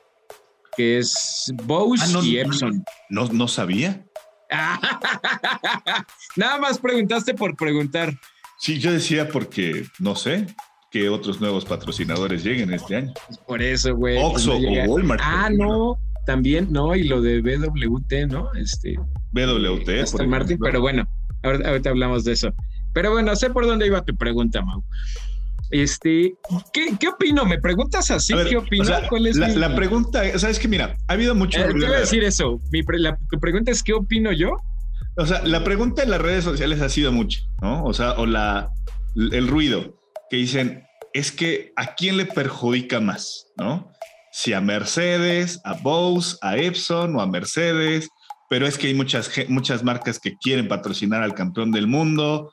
[0.76, 2.84] que es Bose ah, no, y Epson.
[3.10, 4.06] No, no sabía.
[6.36, 8.14] Nada más preguntaste por preguntar.
[8.60, 10.48] Sí, yo decía porque no sé
[10.92, 13.14] que otros nuevos patrocinadores lleguen este año.
[13.48, 14.18] Por eso, güey.
[14.18, 15.22] Oxxo no o Walmart.
[15.24, 18.52] Ah, no, también, no, y lo de BWT, ¿no?
[18.56, 18.96] Este.
[19.32, 20.12] BWT.
[20.12, 21.08] Por Martin, pero bueno,
[21.44, 22.54] ahorita, ahorita hablamos de eso.
[22.94, 24.84] Pero bueno, sé por dónde iba tu pregunta, Mau.
[25.72, 26.34] Este,
[26.74, 27.46] ¿qué, ¿qué, opino?
[27.46, 28.34] ¿Me preguntas así?
[28.34, 28.84] Ver, ¿Qué opino?
[28.84, 29.56] O sea, ¿Cuál es la, mi...
[29.56, 31.60] la, pregunta, sabes que mira, ha habido mucho.
[31.60, 32.60] Eh, te voy a decir eso.
[32.72, 34.58] Mi pre, la, tu pregunta es: ¿qué opino yo?
[35.18, 37.84] O sea, la pregunta en las redes sociales ha sido mucho, ¿no?
[37.84, 38.72] O sea, o la,
[39.16, 40.00] el ruido
[40.32, 43.92] que dicen es que a quién le perjudica más, ¿no?
[44.32, 48.10] Si a Mercedes, a Bose, a Epson o a Mercedes
[48.50, 52.52] pero es que hay muchas, muchas marcas que quieren patrocinar al campeón del mundo.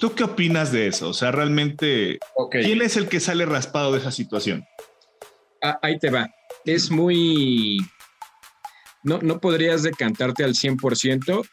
[0.00, 1.08] ¿Tú qué opinas de eso?
[1.08, 2.18] O sea, realmente,
[2.50, 4.64] ¿quién es el que sale raspado de esa situación?
[5.62, 6.30] Ah, ahí te va.
[6.64, 7.78] Es muy...
[9.02, 11.44] No, no podrías decantarte al 100%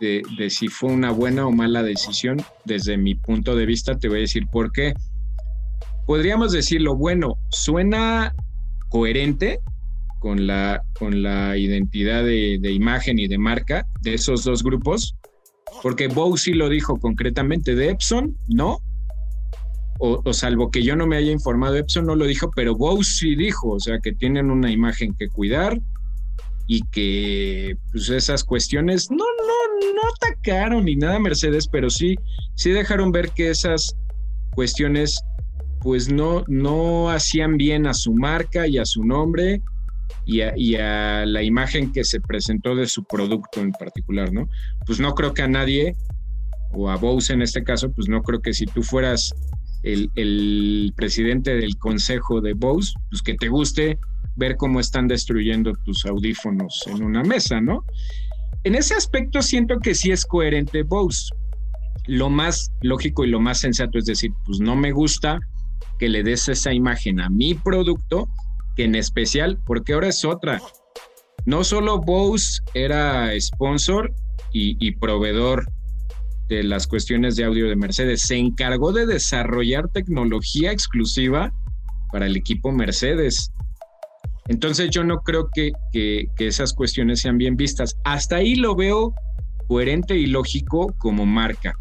[0.00, 2.42] de, de si fue una buena o mala decisión.
[2.64, 4.92] Desde mi punto de vista, te voy a decir por qué.
[6.06, 8.34] Podríamos decirlo, bueno, suena
[8.90, 9.60] coherente
[10.18, 15.14] con la, con la identidad de, imagen y de marca de esos dos grupos,
[15.82, 18.78] porque Bow sí lo dijo concretamente, de Epson no,
[19.98, 23.34] o, salvo que yo no me haya informado, Epson no lo dijo, pero Bow sí
[23.34, 25.80] dijo, o sea, que tienen una imagen que cuidar
[26.66, 32.16] y que pues esas cuestiones no, no, no atacaron ni nada Mercedes, pero sí,
[32.54, 33.96] sí dejaron ver que esas
[34.54, 35.18] cuestiones
[35.80, 39.62] pues no, no hacían bien a su marca y a su nombre
[40.24, 44.48] y a, la imagen que se presentó de su producto en particular, ¿no?
[44.84, 45.94] Pues no creo que a nadie,
[46.72, 49.34] o a Bose en este caso, pues no creo que si tú fueras
[49.82, 53.98] el, presidente del consejo de Bose, pues que te guste
[54.34, 57.84] ver cómo están destruyendo tus audífonos en una mesa, ¿no?
[58.64, 61.30] En ese aspecto siento que sí es coherente Bose.
[62.08, 65.38] Lo más lógico y lo más sensato es decir, pues no me gusta
[65.98, 68.28] que le des esa imagen a mi producto,
[68.76, 70.60] que en especial, porque ahora es otra.
[71.46, 74.12] No solo Bose era sponsor
[74.52, 75.70] y, proveedor
[76.48, 81.52] de las cuestiones de audio de Mercedes, se encargó de desarrollar tecnología exclusiva
[82.12, 83.52] para el equipo Mercedes.
[84.48, 87.96] Entonces yo no creo que, que, esas cuestiones sean bien vistas.
[88.04, 89.12] Hasta ahí lo veo
[89.66, 91.74] coherente y lógico como marca.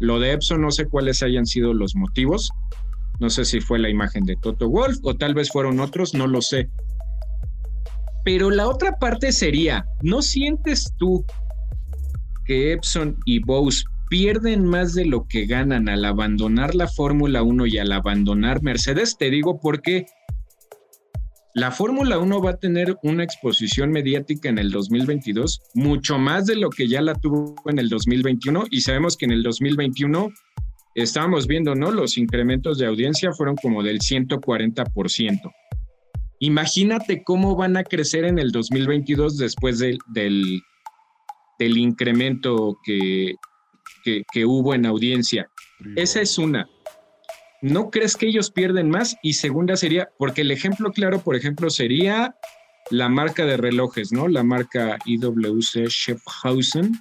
[0.00, 2.50] Lo de Epson no sé cuáles hayan sido los motivos,
[3.22, 6.26] no sé si fue la imagen de Toto Wolf o tal vez fueron otros, no
[6.26, 6.68] lo sé.
[8.24, 11.24] Pero la otra parte sería, ¿no sientes tú
[12.44, 17.66] que Epson y Bose pierden más de lo que ganan al abandonar la Fórmula 1
[17.66, 19.16] y al abandonar Mercedes?
[19.16, 20.06] Te digo porque
[21.54, 26.56] la Fórmula 1 va a tener una exposición mediática en el 2022, mucho más de
[26.56, 30.30] lo que ya la tuvo en el 2021 y sabemos que en el 2021
[30.94, 31.90] estábamos viendo, ¿no?
[31.90, 35.52] Los incrementos de audiencia fueron como del 140%.
[36.40, 43.34] Imagínate cómo van a crecer en el 2022 después del, del, incremento que,
[44.04, 45.48] que, hubo en audiencia.
[45.94, 46.68] Esa es una.
[47.60, 49.16] ¿No crees que ellos pierden más?
[49.22, 52.34] Y segunda sería, porque el ejemplo claro, por ejemplo, sería
[52.90, 54.26] la marca de relojes, ¿no?
[54.26, 56.92] La marca IWC Schaffhausen,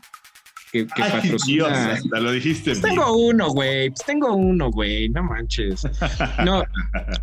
[0.72, 2.00] que, patrocina.
[2.12, 2.72] lo dijiste.
[2.72, 3.90] Pues tengo uno, güey.
[3.90, 5.10] Pues tengo uno, güey.
[5.10, 5.84] No manches.
[6.46, 6.64] No,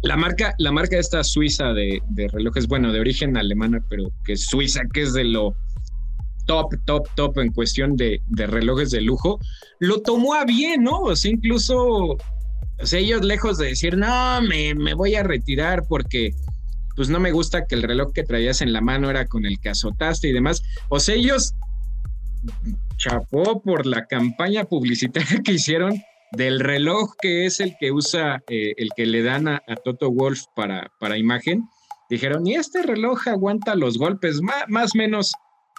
[0.02, 2.00] la marca, la marca esta suiza de,
[2.32, 5.56] relojes, bueno, de origen alemana, pero que es suiza, que es de lo
[6.46, 9.38] top, top, top en cuestión de, relojes de lujo,
[9.80, 11.00] lo tomó a bien, ¿no?
[11.00, 12.18] O sea, incluso, o
[12.84, 16.34] sea, ellos lejos de decir, no, me, me voy a retirar porque
[16.96, 19.60] pues no me gusta que el reloj que traías en la mano era con el
[19.60, 20.62] que azotaste y demás.
[20.88, 21.54] O sea, ellos
[22.96, 28.74] chapó por la campaña publicitaria que hicieron del reloj que es el que usa, eh,
[28.76, 31.68] el que le dan a, Toto Wolf para, para imagen.
[32.10, 35.32] Dijeron, y este reloj aguanta los golpes, más o menos.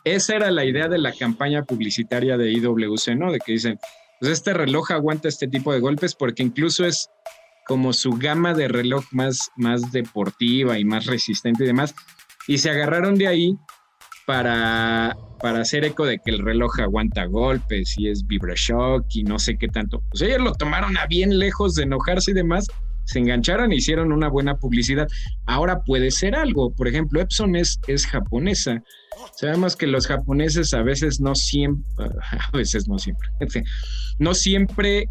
[0.06, 3.32] Esa era la idea de la campaña publicitaria de IWC, ¿no?
[3.32, 3.80] De que dicen,
[4.20, 7.10] pues este reloj aguanta este tipo de golpes porque incluso es
[7.68, 11.94] como su gama de reloj más, más deportiva y más resistente y demás.
[12.48, 13.58] Y se agarraron de ahí
[14.26, 19.40] para, para hacer eco de que el reloj aguanta golpes y es vibrashock y no
[19.40, 20.04] sé qué tanto.
[20.10, 22.68] Pues ellos lo tomaron a bien lejos de enojarse y demás,
[23.06, 25.08] se engancharon y hicieron una buena publicidad.
[25.48, 28.84] Ahora puede ser algo, por ejemplo, Epson es, es japonesa.
[29.36, 31.86] Sabemos que los japoneses a veces no siempre,
[32.54, 33.30] a veces no siempre,
[34.20, 35.10] no siempre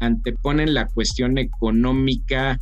[0.00, 2.58] anteponen la cuestión económica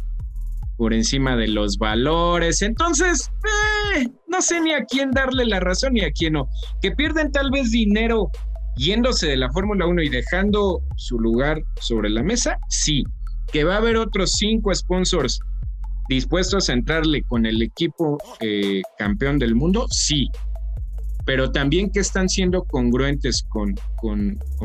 [0.77, 2.63] por encima de los valores.
[2.63, 3.84] Entonces, eh,
[4.29, 6.49] no sé ni a quién darle la razón ni a quién no.
[6.83, 8.31] Que pierden tal vez dinero
[8.77, 13.05] yéndose de la Fórmula 1 y dejando su lugar sobre la mesa, sí.
[13.53, 15.39] Que va a haber otros cinco sponsors
[16.09, 20.29] dispuestos a entrarle con el equipo eh, campeón del mundo, sí.
[21.25, 23.75] Pero también que están siendo congruentes con,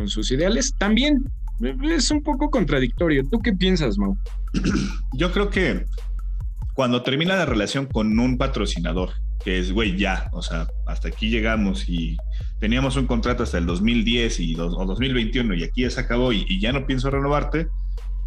[0.07, 1.23] sus ideales, también
[1.83, 3.23] es un poco contradictorio.
[3.29, 4.17] ¿Tú qué piensas, Mau?
[5.13, 5.85] Yo creo que
[6.79, 9.09] cuando termina la relación con un patrocinador,
[9.43, 12.15] que es, güey, ya, o sea, hasta aquí llegamos y
[12.61, 16.57] teníamos un contrato hasta el 2010 y o 2021 y aquí ya se acabó y,
[16.61, 17.67] ya no pienso renovarte,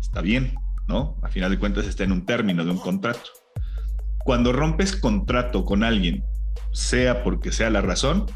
[0.03, 0.55] está bien,
[0.87, 1.17] ¿no?
[1.23, 3.23] A final de cuentas está en un término de un contrato.
[4.23, 6.23] Cuando rompes contrato con alguien,
[6.73, 8.27] sea porque sea la razón,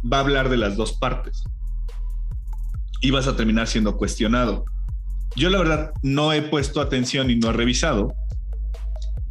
[0.00, 1.42] va a hablar de las dos partes.
[3.00, 4.64] Y vas a terminar siendo cuestionado.
[5.34, 8.14] Yo la verdad no he puesto atención y no he revisado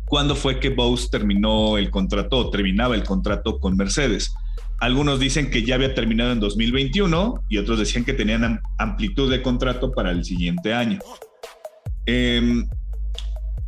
[0.09, 4.33] cuándo fue que Bose terminó el contrato o terminaba el contrato con Mercedes.
[4.79, 9.41] Algunos dicen que ya había terminado en 2021 y otros decían que tenían amplitud de
[9.41, 10.99] contrato para el siguiente año.
[12.05, 12.67] Em,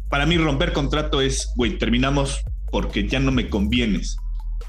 [0.10, 4.18] para mí romper contrato es, güey, terminamos porque ya no me convienes.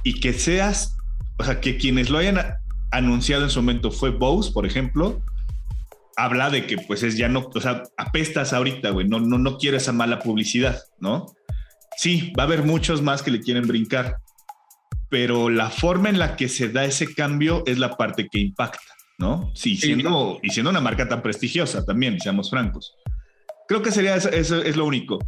[0.05, 0.97] Y que seas,
[1.39, 2.39] o sea, que quienes lo hayan
[2.91, 5.23] anunciado en su momento fue Bose, por ejemplo,
[6.17, 9.57] habla de que pues es ya no, o sea, apestas ahorita, güey, no, no, no
[9.57, 11.27] quiero esa mala publicidad, ¿no?
[11.97, 14.17] Sí, va a haber muchos más que le quieren brincar,
[15.09, 18.95] pero la forma en la que se da ese cambio es la parte que impacta,
[19.19, 19.51] ¿no?
[19.55, 22.95] Sí, siendo, y siendo una marca tan prestigiosa también, seamos francos.
[23.69, 25.19] Creo que sería eso, es lo único.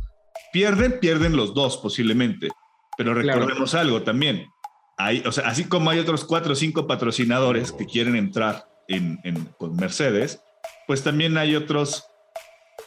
[0.53, 2.48] Pierden, pierden los dos posiblemente,
[2.96, 4.46] pero recordemos algo también.
[4.96, 9.18] Hay, o sea, así como hay otros cuatro o cinco patrocinadores que quieren entrar en,
[9.59, 10.40] con Mercedes,
[10.87, 12.05] pues también hay otros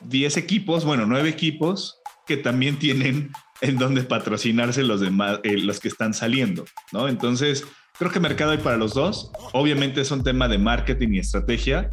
[0.02, 5.80] 10 equipos, bueno, nueve equipos que también tienen en donde patrocinarse los demás, eh, los
[5.80, 7.08] que están saliendo, ¿no?
[7.08, 7.66] Entonces,
[7.98, 9.32] creo que mercado hay para los dos.
[9.54, 11.90] Obviamente es un tema de marketing y estrategia.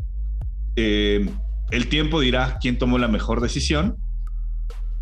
[0.76, 1.28] Eh,
[1.70, 3.96] el tiempo dirá quién tomó la mejor decisión,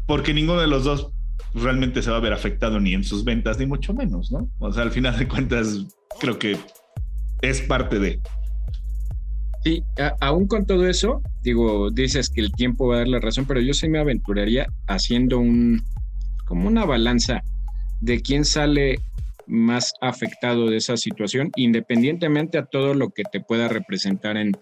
[0.07, 1.13] porque ninguno de los dos
[1.55, 4.51] realmente se va a ver afectado ni en sus ventas, ni mucho menos, ¿no?
[4.59, 5.87] O sea, al final de cuentas,
[6.21, 6.57] creo que
[7.43, 8.21] es parte de.
[9.65, 9.83] Sí,
[10.21, 13.61] aún con todo eso, digo, dices que el tiempo va a dar la razón, pero
[13.61, 15.85] yo sí me aventuraría haciendo un,
[16.53, 17.43] como una balanza
[18.03, 18.99] de quién sale
[19.47, 24.53] más afectado de esa situación, independientemente a todo lo que te pueda representar en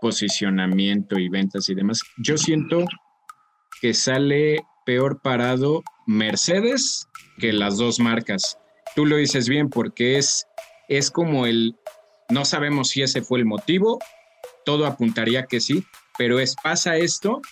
[0.00, 2.00] posicionamiento y ventas y demás.
[2.18, 2.84] Yo siento
[3.80, 7.08] que sale peor parado Mercedes
[7.40, 8.56] que las dos marcas.
[8.94, 10.46] Tú lo dices bien porque es,
[10.88, 11.74] es como el,
[12.28, 13.98] no sabemos si ese fue el motivo,
[14.64, 15.82] todo apuntaría que sí,
[16.16, 17.42] pero es pasa esto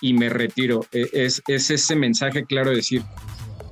[0.00, 0.84] y me retiro.
[0.92, 3.02] E, es, es ese mensaje claro de decir,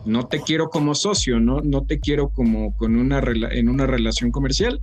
[0.05, 4.31] no te quiero como socio, no, no te quiero como con una en una relación
[4.31, 4.81] comercial,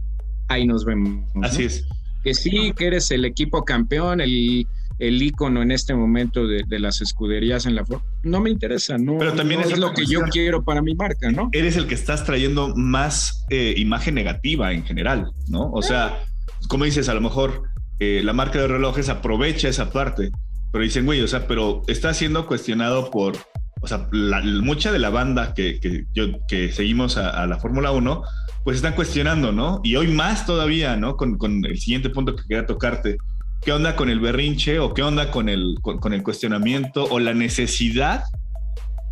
[0.48, 1.26] ahí nos vemos.
[1.42, 1.86] Así es.
[2.24, 4.68] Que sí, que eres el equipo campeón, el
[5.00, 7.84] el icono en este momento de, las escuderías en la
[8.24, 11.50] no me interesa, no, Pero también es, lo que yo quiero para mi marca, ¿no?
[11.52, 15.72] Eres el que estás trayendo más eh, imagen negativa en general, ¿no?
[15.72, 16.20] O sea,
[16.68, 17.64] como dices, a lo mejor
[18.00, 20.32] eh, la marca de relojes aprovecha esa parte,
[20.76, 23.38] pero dicen, güey, o sea, pero está siendo cuestionado por,
[23.80, 28.22] o sea, mucha de la banda que, que, seguimos a, a la Fórmula 1,
[28.66, 29.80] pues están cuestionando, ¿no?
[29.86, 31.16] Y hoy más todavía, ¿no?
[31.16, 33.16] Con, con el siguiente punto que quería tocarte
[33.62, 37.34] ¿Qué onda con el berrinche o qué onda con el, con, el cuestionamiento o la
[37.34, 38.26] necesidad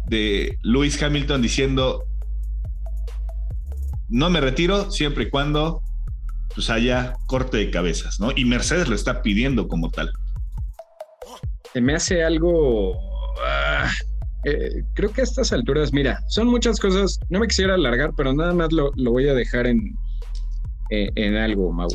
[0.07, 2.03] de Lewis Hamilton diciendo
[4.09, 5.81] no me retiro siempre y cuando
[6.53, 8.33] pues haya corte de cabezas, ¿no?
[8.35, 10.11] Y Mercedes lo está pidiendo como tal.
[11.75, 12.93] Me hace algo...
[13.45, 13.89] Ah,
[14.45, 18.33] eh, creo que a estas alturas, mira, son muchas cosas, no me quisiera alargar, pero
[18.33, 19.95] nada más lo, voy a dejar en,
[20.89, 21.87] en algo, Mau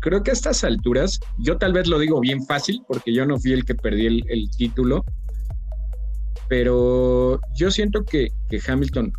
[0.00, 3.38] creo que a estas alturas, yo tal vez lo digo bien fácil, porque yo no
[3.38, 5.04] fui el que perdí el, título,
[6.48, 9.12] pero yo siento que, que, Hamilton,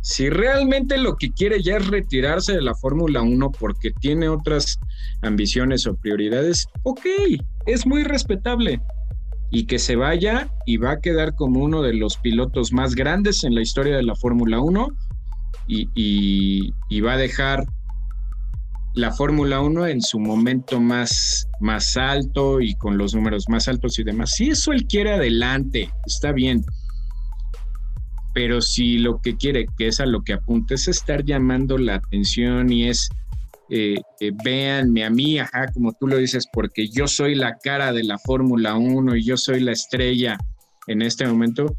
[0.00, 4.78] si realmente lo que quiere ya es retirarse de la Fórmula 1 porque tiene otras
[5.20, 7.06] ambiciones o prioridades, ok,
[7.66, 8.80] es muy respetable.
[9.52, 13.44] Y que se vaya y va a quedar como uno de los pilotos más grandes
[13.44, 14.88] en la historia de la Fórmula 1
[15.68, 17.64] y, y va a dejar
[18.94, 23.98] la Fórmula 1 en su momento más, más alto y con los números más altos
[23.98, 24.32] y demás.
[24.32, 26.64] Si eso él quiere adelante, está bien.
[28.34, 31.96] Pero si lo que quiere, que es a lo que apunta, es estar llamando la
[31.96, 33.08] atención y es,
[33.70, 35.38] eh, eh, véanme a mí,
[35.72, 39.36] como tú lo dices, porque yo soy la cara de la Fórmula 1 y yo
[39.36, 40.36] soy la estrella
[40.86, 41.74] en este momento,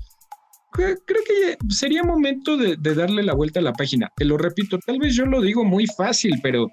[0.71, 4.11] creo que sería momento de, de, darle la vuelta a la página.
[4.15, 6.71] Te lo repito, tal vez yo lo digo muy fácil, pero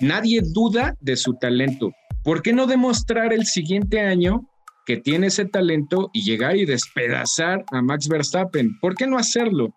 [0.00, 1.90] nadie duda de su talento.
[2.24, 4.48] ¿Por qué no demostrar el siguiente año
[4.84, 8.78] que tiene ese talento y llegar y despedazar a Max Verstappen?
[8.80, 9.74] ¿Por qué no hacerlo?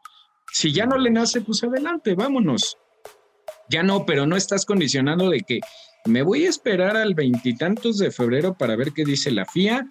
[0.52, 2.76] Si ya no le nace, pues adelante, vámonos.
[3.70, 5.60] Ya no, pero no estás condicionando de que
[6.06, 9.86] me voy a esperar al veintitantos de febrero para ver qué dice la FIA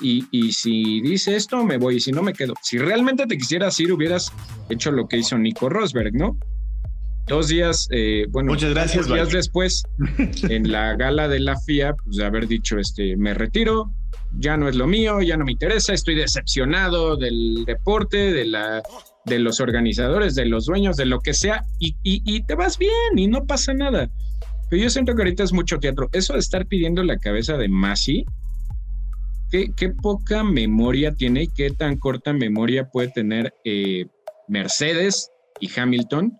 [0.00, 2.54] y, y, si dice esto, me voy y si no, me quedo.
[2.62, 4.32] Si realmente te quisieras ir, hubieras
[4.68, 6.36] hecho lo que hizo Nico Rosberg, ¿no?
[7.26, 9.06] dos días, eh, bueno, muchas gracias.
[9.06, 9.82] Dos días después,
[10.48, 13.92] en la gala de la FIA, pues de haber dicho, este, me retiro,
[14.38, 18.82] ya no es lo mío, ya no me interesa, estoy decepcionado del deporte, de la
[19.24, 23.16] de los organizadores, de los dueños, de lo que sea, y, y, te vas bien
[23.16, 24.10] y no pasa nada.
[24.68, 26.08] Pero yo siento que ahorita es mucho teatro.
[26.12, 28.24] Eso de estar pidiendo la cabeza de Masi,
[29.50, 34.06] ¿qué, qué poca memoria tiene y qué tan corta memoria puede tener eh,
[34.48, 36.36] Mercedes y Hamilton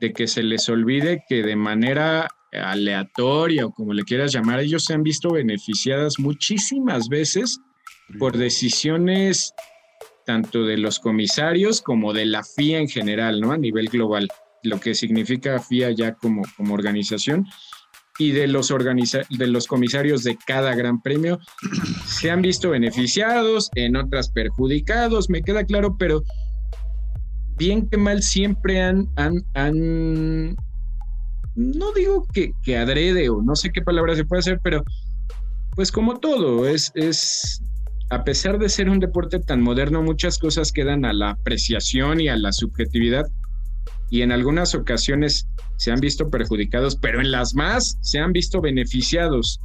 [0.00, 4.84] de que se les olvide que de manera aleatoria o como le quieras llamar, ellos
[4.84, 7.58] se han visto beneficiadas muchísimas veces
[8.18, 9.54] por decisiones
[10.24, 13.52] tanto de los comisarios como de la FIA en general, ¿no?
[13.52, 14.28] A nivel global,
[14.62, 17.46] lo que significa FIA ya como, como organización
[18.18, 21.38] y de los, de los comisarios de cada gran premio
[22.06, 26.22] se han visto beneficiados, en otras perjudicados, me queda claro, pero
[27.56, 30.56] bien que mal siempre han, han, han
[31.54, 34.84] no digo que, que adrede o no sé qué palabra se puede hacer, pero
[35.74, 37.62] pues como todo, es, es
[38.12, 42.28] a pesar de ser un deporte tan moderno, muchas cosas quedan a la apreciación y
[42.28, 43.24] a la subjetividad
[44.10, 45.48] y en algunas ocasiones
[45.78, 49.62] se han visto perjudicados, pero en las más se han visto beneficiados.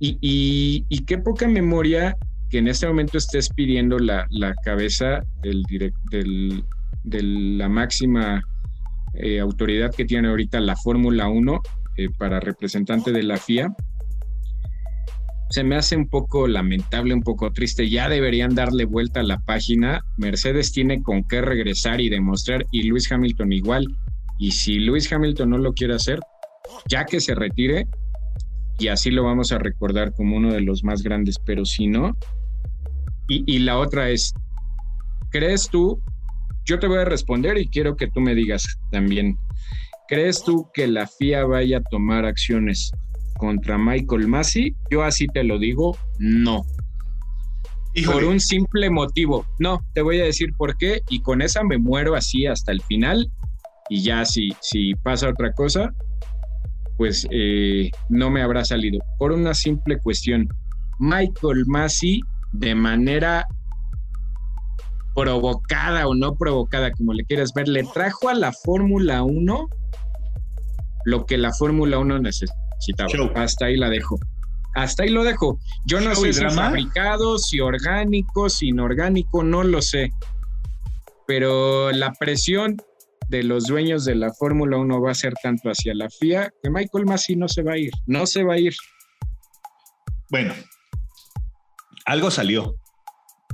[0.00, 2.16] Y, qué poca memoria
[2.48, 4.26] que en este momento estés pidiendo la,
[4.64, 5.62] cabeza del,
[7.02, 8.42] de la máxima
[9.12, 11.60] eh, autoridad que tiene ahorita la Fórmula 1
[11.98, 13.74] eh, para representante de la FIA
[15.50, 17.88] se me hace un poco lamentable, un poco triste.
[17.88, 20.04] Ya deberían darle vuelta a la página.
[20.16, 23.86] Mercedes tiene con qué regresar y demostrar, y Luis Hamilton igual.
[24.38, 26.18] Y si Luis Hamilton no lo quiere hacer,
[26.88, 27.86] ya que se retire,
[28.78, 32.16] y así lo vamos a recordar como uno de los más grandes, pero si no,
[33.26, 34.34] y, la otra es,
[35.30, 36.02] ¿crees tú?
[36.66, 39.38] Yo te voy a responder y quiero que tú me digas también,
[40.08, 42.92] ¿crees tú que la FIA vaya a tomar acciones
[43.36, 46.64] contra Michael Massey, yo así te lo digo, no.
[48.06, 49.46] Por un simple motivo.
[49.58, 52.82] No, te voy a decir por qué y con esa me muero así hasta el
[52.82, 53.30] final
[53.88, 55.94] y ya si, si pasa otra cosa,
[56.96, 58.98] pues eh, no me habrá salido.
[59.18, 60.48] Por una simple cuestión.
[60.98, 62.20] Michael Massey
[62.52, 63.46] de manera
[65.14, 69.68] provocada o no provocada, como le quieras ver, le trajo a la Fórmula 1
[71.04, 72.63] lo que la Fórmula 1 necesita
[73.34, 74.18] hasta ahí la dejo.
[74.74, 75.60] Hasta ahí lo dejo.
[75.84, 80.10] Yo no sé si fabricado, si orgánico, si inorgánico, no lo sé.
[81.26, 82.76] Pero la presión
[83.28, 86.70] de los dueños de la Fórmula 1 va a ser tanto hacia la FIA que
[86.70, 87.92] Michael Masi no se va a ir.
[88.06, 88.74] No se va a ir.
[90.30, 90.52] Bueno,
[92.04, 92.74] algo salió.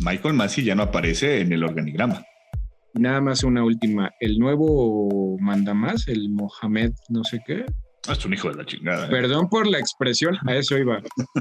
[0.00, 2.24] Michael Masi ya no aparece en el organigrama.
[2.94, 4.10] Nada más una última.
[4.18, 7.64] El nuevo manda más, el Mohamed, no sé qué,
[8.08, 9.06] es un hijo de la chingada.
[9.06, 9.10] ¿eh?
[9.10, 11.00] Perdón por la expresión, a eso iba.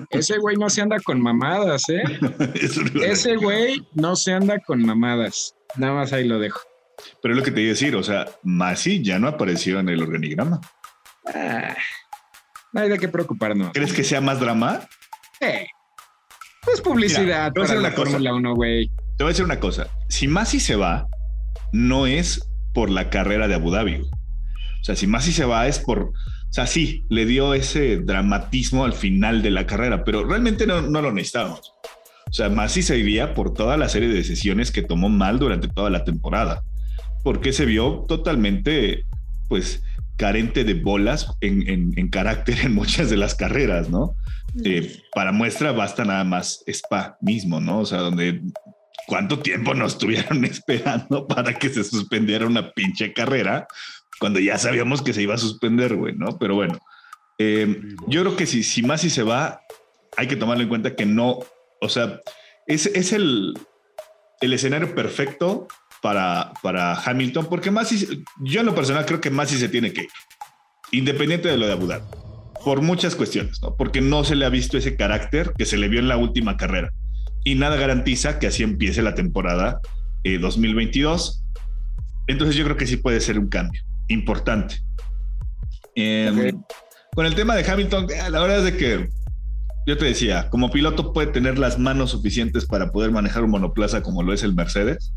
[0.10, 2.04] Ese güey no se anda con mamadas, ¿eh?
[3.04, 5.56] Ese güey no se anda con mamadas.
[5.78, 6.60] Nada más ahí lo dejo.
[7.22, 9.90] Pero es lo que te iba a decir, o sea, Masi ya no apareció en
[9.90, 10.60] el organigrama.
[11.34, 11.76] Ah,
[12.74, 13.72] no hay de qué preocuparnos.
[13.74, 14.82] ¿Crees que sea más drama?
[15.40, 15.66] Eh,
[16.62, 18.88] pues publicidad Mira, para la Fórmula 1, güey.
[19.18, 19.88] Te voy a decir una cosa.
[20.10, 21.08] Si Masi se va,
[21.72, 24.02] no es por la carrera de Abu Dhabi.
[24.02, 26.12] O sea, si Masi se va es por
[26.50, 30.82] o sea, sí, le dio ese dramatismo al final de la carrera, pero realmente no,
[30.82, 31.74] lo necesitábamos.
[32.28, 35.68] O sea, Masi se iría por toda la serie de decisiones que tomó mal durante
[35.68, 36.64] toda la temporada,
[37.24, 39.06] porque se vio totalmente,
[39.48, 39.84] pues,
[40.18, 44.16] carente de bolas en, carácter en muchas de las carreras, ¿no?
[44.66, 47.82] Eh, para muestra basta nada más Spa mismo, ¿no?
[47.82, 48.42] O sea, donde
[49.06, 53.68] cuánto tiempo nos estuvieron esperando para que se suspendiera una pinche carrera
[54.20, 56.38] cuando ya sabíamos que se iba a suspender, güey, ¿no?
[56.38, 56.78] Pero bueno,
[57.40, 59.62] eh, yo creo que si, si Masi se va,
[60.18, 61.40] hay que tomarlo en cuenta que no,
[61.82, 62.20] o sea,
[62.68, 63.58] es, es el,
[64.42, 65.68] el escenario perfecto
[66.02, 70.02] para, para Hamilton, porque Masi, yo en lo personal creo que Masi se tiene que
[70.02, 70.10] ir,
[70.92, 72.06] independiente de lo de Abu Dhabi,
[72.64, 73.76] por muchas cuestiones, ¿no?
[73.78, 76.58] Porque no se le ha visto ese carácter que se le vio en la última
[76.58, 76.92] carrera.
[77.46, 79.80] Y nada garantiza que así empiece la temporada
[80.26, 81.42] 2022.
[81.42, 81.54] Eh,
[82.28, 84.82] Entonces yo creo que sí puede ser un cambio importante.
[85.96, 86.62] Em,
[87.16, 89.10] con el tema de Hamilton, eh, la verdad es de que
[89.88, 94.04] yo te decía, como piloto puede tener las manos suficientes para poder manejar un monoplaza
[94.04, 95.14] como lo es el Mercedes,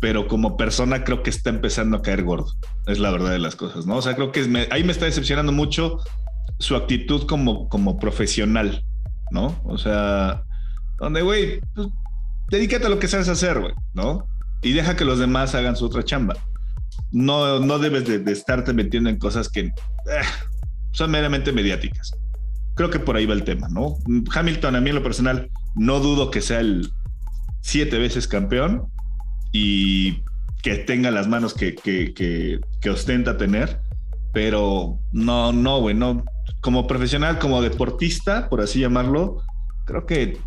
[0.00, 2.52] pero como persona creo que está empezando a caer gordo.
[2.86, 3.96] Es la verdad de las cosas, ¿no?
[3.96, 5.98] O sea, creo que ahí me está decepcionando mucho
[6.58, 8.84] su actitud como, como profesional,
[9.30, 9.60] ¿no?
[9.64, 10.42] O sea,
[10.98, 11.88] donde, güey, pues,
[12.50, 14.26] dedícate a lo que sabes hacer, güey, ¿no?
[14.62, 16.36] Y deja que los demás hagan su otra chamba
[17.10, 19.72] no, no debes de, estarte metiendo en cosas que eh,
[20.92, 22.12] son meramente mediáticas.
[22.74, 23.96] Creo que por ahí va el tema, ¿no?
[24.34, 26.90] Hamilton, a mí en lo personal, no dudo que sea el
[27.60, 28.90] siete veces campeón,
[29.52, 30.22] y
[30.62, 33.80] que tenga las manos que, que, que, ostenta tener,
[34.32, 36.24] pero no, no, güey, no.
[36.60, 39.42] Como profesional, como deportista, por así llamarlo,
[39.84, 40.38] creo que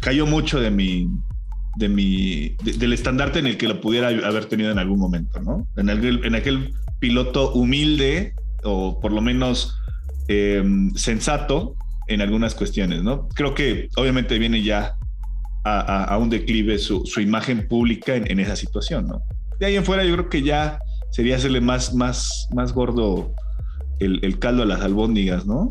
[0.00, 1.08] cayó mucho de mi,
[1.76, 5.66] de mi, del estandarte en el que lo pudiera haber tenido en algún momento, ¿no?
[5.76, 9.76] En aquel, en aquel piloto humilde o por lo menos
[10.28, 11.76] em, sensato
[12.08, 13.28] en algunas cuestiones, ¿no?
[13.34, 14.96] Creo que obviamente viene ya
[15.64, 19.22] a, un declive su, imagen pública en, esa situación, ¿no?
[19.58, 20.78] De ahí en fuera yo creo que ya
[21.10, 23.32] sería hacerle más, más, más gordo
[23.98, 25.70] el, caldo a las albóndigas, ¿no?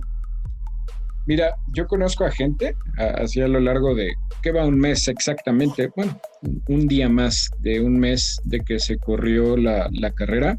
[1.25, 5.89] Mira, yo conozco a gente, así a lo largo de, ¿qué va un mes exactamente?
[5.95, 6.19] Bueno,
[6.67, 10.57] un día más de un mes de que se corrió la, carrera.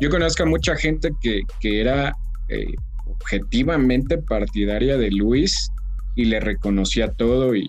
[0.00, 2.16] Yo conozco a mucha gente que, era
[2.48, 2.66] eh,
[3.06, 5.70] objetivamente partidaria de Luis
[6.16, 7.68] y le reconocía todo y,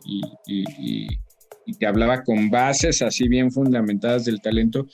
[1.79, 4.87] te hablaba con bases así bien fundamentadas del talento.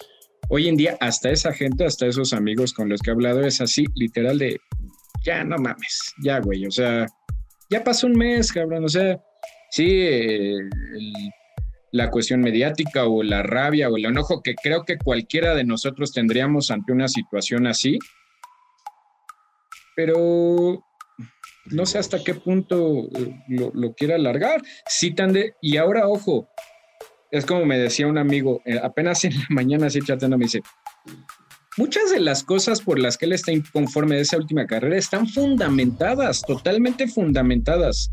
[0.50, 3.62] Hoy en día, hasta esa gente, hasta esos amigos con los que he hablado, es
[3.62, 4.60] así, literal de,
[5.24, 7.06] ya no mames, ya güey, o sea,
[7.70, 9.20] ya pasó un mes, cabrón, o sea,
[9.70, 10.08] sí,
[11.92, 16.14] la cuestión mediática o la rabia o el enojo que creo que cualquiera de nosotros
[16.14, 18.00] tendríamos ante una situación así,
[19.96, 20.84] pero
[21.66, 24.62] no sé hasta qué punto eh, lo, quiera alargar.
[24.88, 26.50] Sí, tan de, y ahora, ojo,
[27.30, 30.62] es como me decía un amigo, eh, apenas en la mañana así chateando, me dice,
[31.78, 35.28] muchas de las cosas por las que él está inconforme de esa última carrera están
[35.28, 38.12] fundamentadas, totalmente fundamentadas.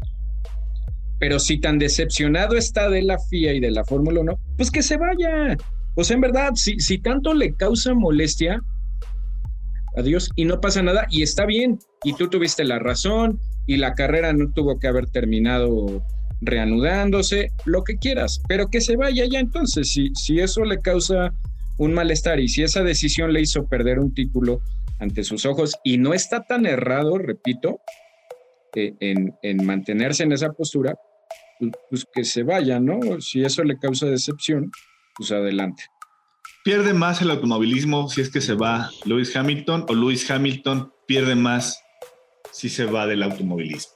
[1.18, 4.82] Pero si tan decepcionado está de la FIA y de la Fórmula 1, pues que
[4.82, 5.56] se vaya.
[5.96, 8.62] O sea, en verdad, si, si tanto le causa molestia,
[9.96, 13.94] adiós y no pasa nada y está bien y tú tuviste la razón y la
[13.94, 16.02] carrera no tuvo que haber terminado
[16.40, 21.34] reanudándose, lo que quieras, pero que se vaya ya entonces, si, si eso le causa
[21.78, 24.60] un malestar y si esa decisión le hizo perder un título
[24.98, 27.80] ante sus ojos y no está tan errado, repito,
[28.74, 30.96] eh, en, en, mantenerse en esa postura,
[31.58, 33.20] pues, pues que se vaya, ¿no?
[33.20, 34.70] Si eso le causa decepción,
[35.16, 35.84] pues adelante
[36.68, 41.34] pierde más el automovilismo si es que se va Lewis Hamilton o Lewis Hamilton pierde
[41.34, 41.82] más
[42.52, 43.94] si se va del automovilismo?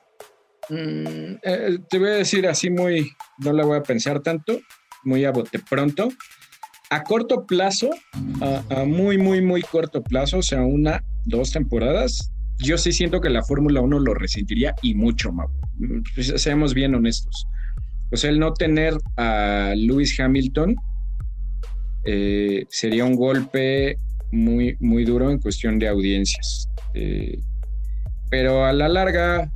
[0.70, 4.58] Mm, eh, te voy a decir así muy, no la voy a pensar tanto,
[5.04, 6.08] muy a bote pronto.
[6.92, 7.88] A corto plazo,
[8.42, 13.30] a, muy, muy, muy corto plazo, o sea, una, dos temporadas, yo sí siento que
[13.30, 15.48] la Fórmula 1 lo resentiría y mucho, más.
[16.14, 17.46] Pues, seamos bien honestos.
[18.10, 20.76] O sea, el no tener a Lewis Hamilton
[22.04, 23.96] eh, sería un golpe
[24.30, 26.68] muy, muy duro en cuestión de audiencias.
[26.92, 27.40] Eh,
[28.30, 29.50] pero a la larga,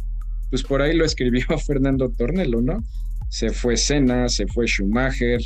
[0.48, 2.82] pues por ahí lo escribió Fernando Tornelo, ¿no?
[3.28, 5.42] Se fue Senna, se fue Schumacher,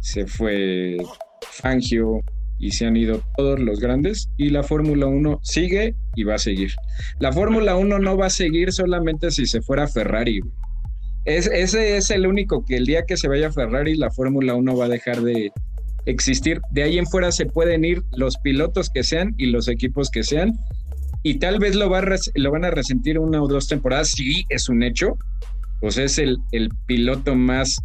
[0.00, 0.96] se fue
[1.42, 2.20] Fangio
[2.58, 6.38] y se han ido todos los grandes y la Fórmula 1 sigue y va a
[6.38, 6.72] seguir.
[7.20, 10.40] La Fórmula 1 no va a seguir solamente si se fuera Ferrari.
[11.24, 14.86] ese es el único que el día que se vaya Ferrari la Fórmula 1 va
[14.86, 15.52] a dejar de,
[16.06, 16.60] existir.
[16.70, 20.22] De ahí en fuera se pueden ir los pilotos que sean y los equipos que
[20.22, 20.52] sean.
[21.22, 22.02] Y tal vez lo, va
[22.34, 24.10] lo van a resentir una o dos temporadas.
[24.12, 25.16] Sí, es un hecho.
[25.80, 26.38] Pues es el
[26.86, 27.78] piloto más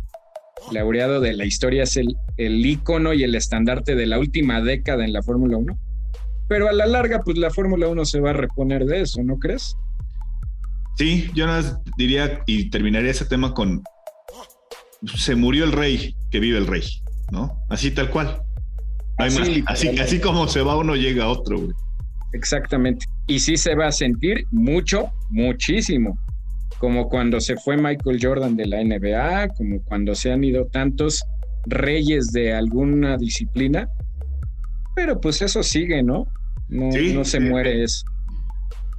[0.72, 5.05] laureado de la historia, es el, el ícono y el estandarte de la última década
[5.05, 5.78] en la Fórmula 1.
[6.47, 9.38] Pero a la larga, pues la Fórmula 1 se va a reponer de eso, ¿no
[9.38, 9.76] crees?
[10.97, 13.82] Sí, yo nada diría y terminaría ese tema con
[15.18, 16.84] se murió el rey, que vive el rey.
[17.32, 17.66] ¿no?
[17.70, 18.41] Así tal cual.
[19.18, 21.57] así, así, como se va uno, llega otro,
[22.32, 23.05] Exactamente.
[23.28, 26.18] Y sí se va a sentir mucho, muchísimo.
[26.84, 31.23] Como cuando se fue Michael Jordan de la NBA, como cuando se han ido tantos
[31.65, 33.88] reyes de alguna disciplina.
[34.93, 36.27] Pero pues eso sigue, ¿no?
[36.67, 38.03] No, no se muere eso.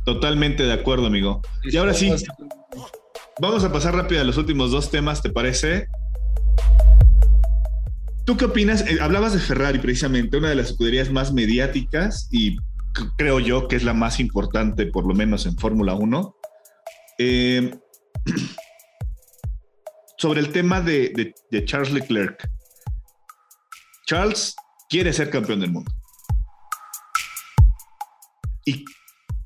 [0.06, 1.42] Totalmente de acuerdo, amigo.
[1.62, 2.10] Y ahora sí,
[3.38, 5.86] vamos a pasar rápido a los últimos dos temas, ¿te parece?
[8.24, 8.80] ¿Tú qué opinas?
[8.88, 12.56] Eh, hablabas de Ferrari precisamente, una de las escuderías más mediáticas y
[13.18, 16.34] creo yo que es la más importante, por lo menos en Fórmula 1.
[17.18, 17.70] Eh,
[20.18, 21.34] sobre el tema de,
[21.66, 22.48] Charles Leclerc.
[24.06, 24.54] Charles
[24.88, 25.92] quiere ser campeón del mundo.
[28.64, 28.84] Y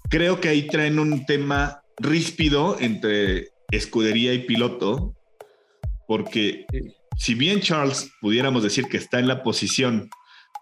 [0.09, 5.17] creo que ahí traen un tema ríspido entre escudería y piloto,
[6.07, 6.65] porque
[7.17, 10.09] si bien Charles pudiéramos decir que está en la posición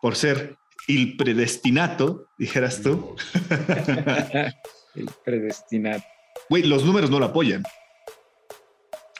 [0.00, 0.56] por ser
[0.88, 3.16] el predestinato, dijeras tú.
[4.94, 6.15] el predestinato.
[6.48, 7.62] Güey, los números no lo apoyan.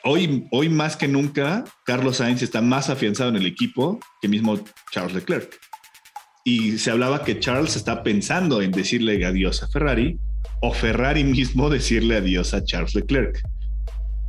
[0.04, 4.60] hoy, hoy más que nunca, Carlos Sainz está más afianzado en el equipo que mismo
[4.92, 5.58] Charles Leclerc.
[6.44, 10.16] Y se hablaba que Charles está pensando en decirle adiós a Ferrari
[10.60, 13.42] o Ferrari mismo decirle adiós a Charles Leclerc.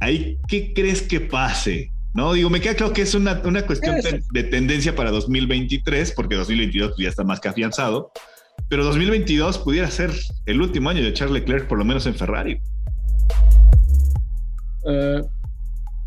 [0.01, 1.91] Ahí, ¿qué crees que pase?
[2.15, 6.13] No, digo, me queda claro que es una, una cuestión de, de, tendencia para 2023,
[6.13, 8.11] porque 2022 ya está más que afianzado,
[8.69, 10.11] pero 2022 pudiera ser
[10.47, 12.59] el último año de Charles Leclerc, por lo menos en Ferrari.
[14.83, 15.27] Uh,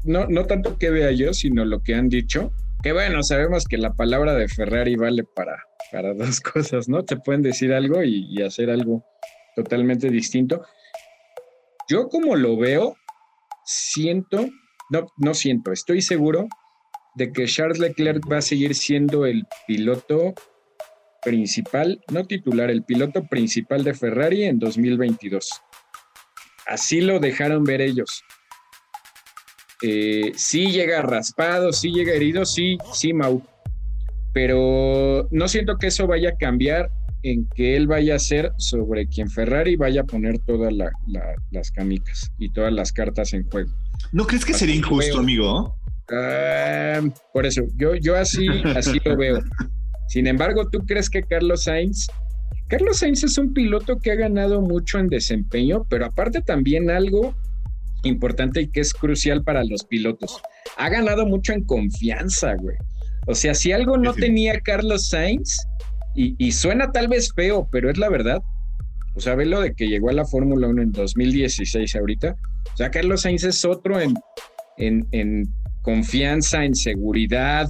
[0.04, 2.52] no, no tanto que vea yo, sino lo que han dicho.
[2.82, 7.04] Que bueno, sabemos que la palabra de Ferrari vale para, para dos cosas, ¿no?
[7.04, 9.04] Te pueden decir algo y, y hacer algo
[9.54, 10.62] totalmente distinto.
[11.88, 12.96] Yo como lo veo,
[13.64, 14.48] siento,
[14.90, 16.48] no, no siento, estoy seguro
[17.14, 20.34] de que Charles Leclerc va a seguir siendo el piloto
[21.22, 25.50] principal, no titular, el piloto principal de Ferrari en 2022.
[26.66, 28.24] Así lo dejaron ver ellos.
[29.82, 33.42] Eh, sí llega raspado, sí llega herido, sí, sí, Mau.
[34.32, 36.90] Pero no siento que eso vaya a cambiar
[37.22, 41.34] en que él vaya a ser sobre quien Ferrari vaya a poner todas la, la,
[41.50, 43.70] las camicas y todas las cartas en juego.
[44.12, 45.76] ¿No crees que así sería injusto, amigo?
[46.10, 49.40] Uh, por eso, yo, yo así, así lo veo.
[50.08, 52.08] Sin embargo, ¿tú crees que Carlos Sainz?
[52.70, 57.34] Carlos Sainz es un piloto que ha ganado mucho en desempeño, pero aparte también algo
[58.04, 60.40] importante y que es crucial para los pilotos.
[60.76, 62.76] Ha ganado mucho en confianza, güey.
[63.26, 65.66] O sea, si algo no tenía Carlos Sainz,
[66.14, 68.40] y, y, suena tal vez feo, pero es la verdad.
[69.14, 72.36] O sea, ve lo de que llegó a la Fórmula 1 en 2016 ahorita.
[72.72, 74.14] O sea, Carlos Sainz es otro en,
[74.76, 75.52] en, en
[75.82, 77.68] confianza, en seguridad,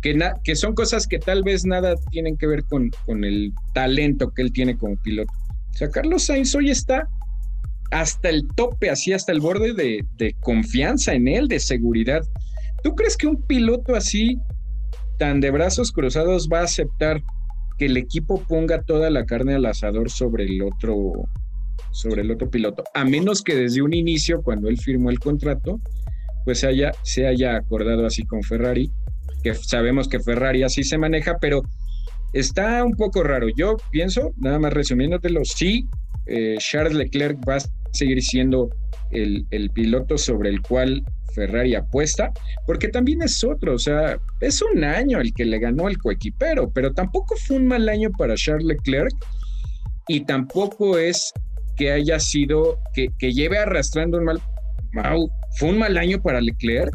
[0.00, 4.42] que, son cosas que tal vez nada tienen que ver con, con el talento que
[4.42, 5.32] él tiene como piloto.
[5.70, 7.08] O sea, Carlos Sainz hoy está
[7.90, 12.22] hasta el tope, así hasta el borde de, de, confianza en él, de seguridad.
[12.82, 14.38] ¿Tú crees que un piloto así,
[15.18, 17.22] tan de brazos cruzados, va a aceptar
[17.78, 21.12] que el equipo ponga toda la carne al asador sobre el otro,
[21.90, 22.84] sobre el otro piloto?
[22.94, 25.80] A menos que desde un inicio, cuando él firmó el contrato,
[26.44, 28.90] pues haya, se haya acordado así con Ferrari,
[29.42, 31.62] que sabemos que Ferrari así se maneja, pero
[32.32, 33.48] está un poco raro.
[33.56, 35.88] Yo pienso, nada más resumiéndotelo, sí,
[36.26, 37.60] eh, Charles Leclerc va a
[37.92, 38.70] seguir siendo
[39.10, 41.02] el, el, piloto sobre el cual
[41.34, 42.32] Ferrari apuesta,
[42.66, 46.70] porque también es otro, o sea, es un año el que le ganó el coequipero,
[46.70, 49.12] pero tampoco fue un mal año para Charles Leclerc
[50.08, 51.32] y tampoco es
[51.76, 54.40] que haya sido, que, que lleve arrastrando un mal,
[54.92, 56.94] wow, fue un mal año para Leclerc.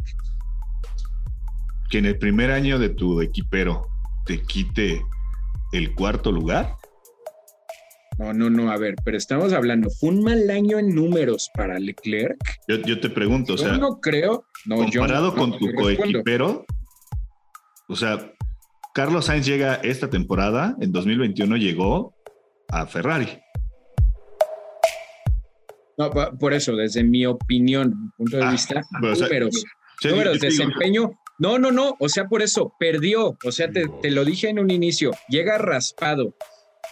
[1.89, 3.87] Que en el primer año de tu equipero
[4.25, 5.01] te quite
[5.71, 6.75] el cuarto lugar.
[8.17, 11.77] No, no, no, a ver, pero estamos hablando, ¿fue un mal año en números para
[11.79, 12.37] Leclerc?
[12.67, 15.73] Yo, yo te pregunto, yo o sea, no creo, no, comparado yo, con no, tu
[15.73, 16.65] coequipero,
[17.89, 18.31] o sea,
[18.93, 22.15] Carlos Sainz llega esta temporada, en 2021 llegó
[22.69, 23.27] a Ferrari.
[25.97, 26.09] No,
[26.39, 29.63] por eso, desde mi opinión, punto de ah, vista, pero, o sea, números,
[29.99, 34.11] sí, números, desempeño, no, no, no, o sea, por eso, perdió, o sea, te, te
[34.11, 36.35] lo dije en un inicio, llega raspado,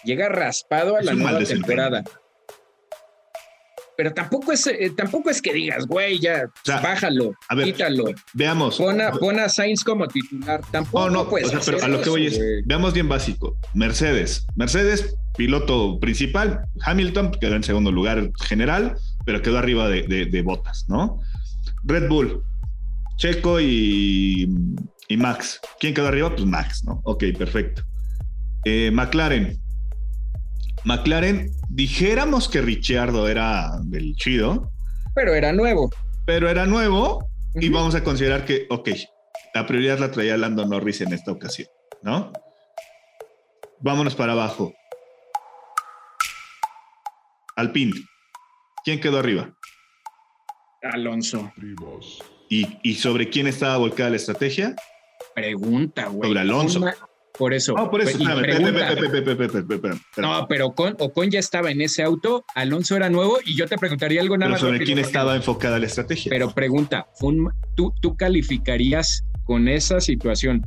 [0.04, 2.04] llega raspado a es la nueva temporada.
[3.96, 7.68] Pero tampoco es, eh, tampoco es que digas, güey, ya, o sea, bájalo, a ver,
[7.68, 8.06] quítalo.
[8.34, 8.78] Veamos.
[8.78, 10.62] Pon a, pon a, Sainz como titular.
[10.72, 13.56] Tampoco no, no, pues, o sea, pero a lo que voy es, veamos bien básico.
[13.76, 14.48] Mercedes.
[14.56, 16.66] Mercedes, piloto principal.
[16.82, 21.20] Hamilton quedó en segundo lugar general, pero quedó arriba de, de, de botas, ¿no?
[21.84, 22.44] Red Bull,
[23.18, 24.48] Checo y,
[25.08, 25.60] y, Max.
[25.80, 26.30] ¿Quién quedó arriba?
[26.32, 27.02] Pues Max, ¿no?
[27.04, 27.84] Ok, perfecto.
[28.66, 29.60] Eh, McLaren,
[30.86, 34.72] McLaren, dijéramos que Ricciardo era del chido.
[35.16, 35.90] Pero era nuevo.
[36.26, 37.22] Pero era nuevo uh
[37.54, 37.64] -huh.
[37.64, 38.90] y vamos a considerar que, ok,
[39.54, 41.68] la prioridad la traía Lando Norris en esta ocasión,
[42.02, 42.32] ¿no?
[43.82, 44.74] Vámonos para abajo.
[47.56, 47.94] Alpine.
[48.84, 49.54] ¿Quién quedó arriba?
[50.82, 51.52] Alonso.
[52.54, 54.76] ¿Y, ¿Y, sobre quién estaba volcada la estrategia?
[55.34, 56.30] Pregunta, güey.
[56.30, 56.82] Sobre Alonso.
[57.36, 57.74] Por eso.
[57.74, 58.20] No, por eso.
[60.18, 63.76] No, pero Ocon, Ocon, ya estaba en ese auto, Alonso era nuevo y yo te
[63.76, 64.62] preguntaría algo nada pero más.
[64.62, 66.30] ¿Sobre quién estaba enfocada la estrategia?
[66.30, 70.64] Pero pregunta, un, ¿tú, ¿tú calificarías con esa situación,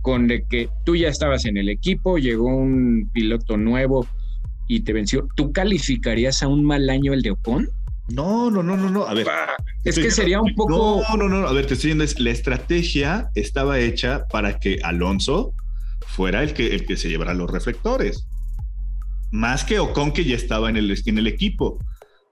[0.00, 4.08] con de que tú ya estabas en el equipo, llegó un piloto nuevo
[4.68, 7.68] y te venció, ¿tú calificarías a un mal año el de Ocon?
[8.08, 9.06] No, no, no, no, no.
[9.06, 9.26] A ver.
[9.84, 11.02] Es que sería un poco.
[11.08, 11.48] No, no, no.
[11.48, 15.54] A ver, te estoy diciendo, la estrategia estaba hecha para que Alonso
[16.06, 18.26] fuera el que, el que se llevara los reflectores.
[19.30, 21.78] Más que Ocon, que ya estaba en el, en el equipo.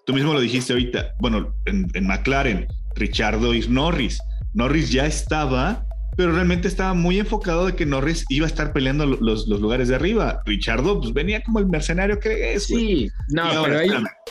[0.04, 4.18] tú mismo lo dijiste ahorita, bueno, en, en McLaren, Richardo y Norris.
[4.52, 5.86] Norris ya estaba,
[6.16, 9.88] pero realmente estaba muy enfocado de que Norris iba a estar peleando los, los lugares
[9.88, 10.42] de arriba.
[10.44, 12.64] Richardo pues venía como el mercenario que es.
[12.64, 13.88] Sí, no, pero ahí...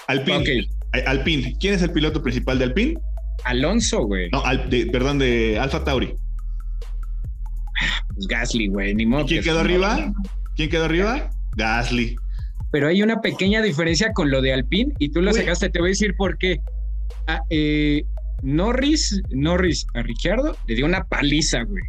[0.08, 0.68] Alpine,
[1.06, 2.96] Alpine, ¿quién es el piloto principal de Alpine?
[3.44, 4.30] Alonso, güey.
[4.32, 4.44] No,
[4.92, 6.14] perdón, de Alfa Tauri.
[8.14, 9.26] Pues Gasly, güey, ni modo.
[9.26, 10.12] ¿Quién quedó arriba?
[10.56, 11.30] ¿Quién quedó arriba?
[11.56, 12.16] Gasly.
[12.72, 15.90] Pero hay una pequeña diferencia con lo de Alpine y tú lo sacaste, te voy
[15.90, 16.60] a decir por qué.
[17.28, 18.04] Ah, eh,
[18.42, 21.84] Norris, Norris a Richardo le dio una paliza, güey.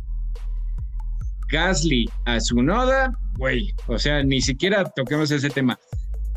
[1.51, 3.75] Gasly a su noda, güey.
[3.87, 5.79] O sea, ni siquiera toquemos ese tema.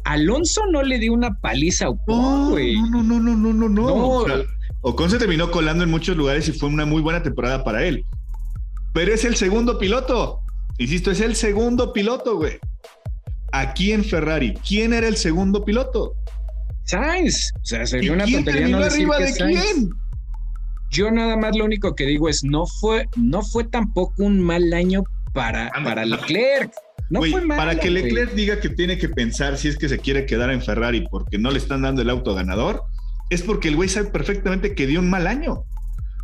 [0.05, 2.81] Alonso no le dio una paliza a Ocon, güey.
[2.81, 4.43] No, no, no, no, no, no, no.
[4.81, 8.05] Ocon se terminó colando en muchos lugares y fue una muy buena temporada para él.
[8.93, 10.41] Pero es el segundo piloto.
[10.77, 12.59] Insisto, es el segundo piloto, güey.
[13.51, 16.15] Aquí en Ferrari, ¿quién era el segundo piloto?
[16.85, 17.51] Sainz.
[17.61, 19.89] O sea, sería una tontería no decir arriba de quién?
[20.89, 24.73] Yo nada más lo único que digo es no fue, no fue tampoco un mal
[24.73, 25.03] año
[25.33, 26.73] para, para Leclerc.
[27.09, 29.99] No fue mal, para que Leclerc diga que tiene que pensar si es que se
[29.99, 32.83] quiere quedar en Ferrari porque no le están dando el auto ganador,
[33.31, 35.63] es porque el güey sabe perfectamente que dio un mal año.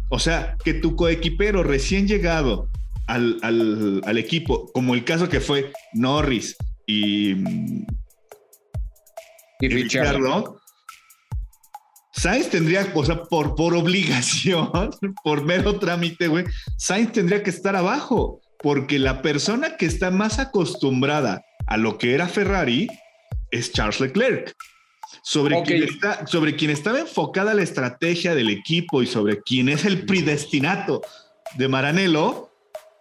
[0.10, 2.70] O sea, que tu coequipero recién llegado
[3.08, 6.56] al, al equipo, como el caso que fue Norris
[6.86, 7.36] y
[9.60, 10.20] y, Richard.
[12.14, 14.72] Sainz tendría, o sea, por, por obligación,
[15.24, 16.46] por mero trámite, güey,
[16.78, 22.16] Sainz tendría que estar abajo, porque la persona que está más acostumbrada a lo que
[22.16, 22.88] era Ferrari
[23.52, 24.52] es Charles Leclerc.
[25.30, 29.84] Sobre, quien está, sobre quien estaba enfocada la estrategia del equipo y sobre quien es
[29.84, 31.02] el predestinato
[31.58, 32.50] de Maranello,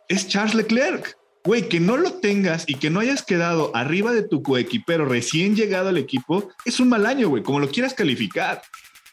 [0.08, 1.16] es Charles Leclerc
[1.46, 5.54] güey, que no lo tengas y que no hayas quedado arriba de tu coequipero recién
[5.54, 8.60] llegado al equipo, es un mal año, güey, como lo quieras calificar.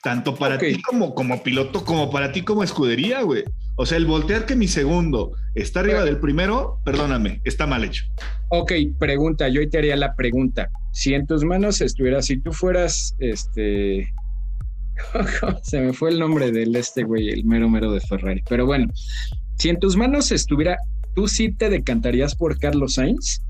[0.04, 3.44] Tanto para ti como, como piloto, como para ti como escudería, güey.
[3.76, 8.04] O sea, el voltear que mi segundo está arriba del primero, perdóname, está mal hecho.
[8.50, 10.70] Ok, pregunta, yo te haría la pregunta.
[10.92, 14.14] Si en tus manos estuviera, si tú fueras, este,
[15.64, 18.44] se me fue el nombre del este güey, el mero mero de Ferrari.
[18.50, 18.92] Pero bueno,
[19.58, 20.78] si en tus manos estuviera
[21.14, 23.42] ¿tú sí te decantarías por Carlos Sainz?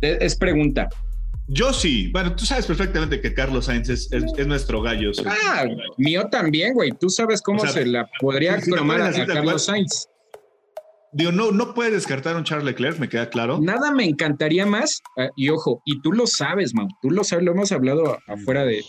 [0.00, 0.88] Es pregunta.
[1.52, 2.08] Yo sí.
[2.12, 4.10] Bueno, tú sabes perfectamente que Carlos Sainz es,
[4.46, 5.10] nuestro gallo.
[5.26, 5.66] Ah,
[5.98, 6.92] mío también, güey.
[6.92, 10.08] Tú sabes cómo se la podría tomar a, Carlos Sainz.
[11.12, 13.60] Digo, no, no puedes descartar un Charles Leclerc, me queda claro.
[13.60, 17.44] Nada me encantaría más, eh, y ojo, y tú lo sabes, man, tú lo sabes,
[17.44, 18.82] lo hemos hablado afuera de,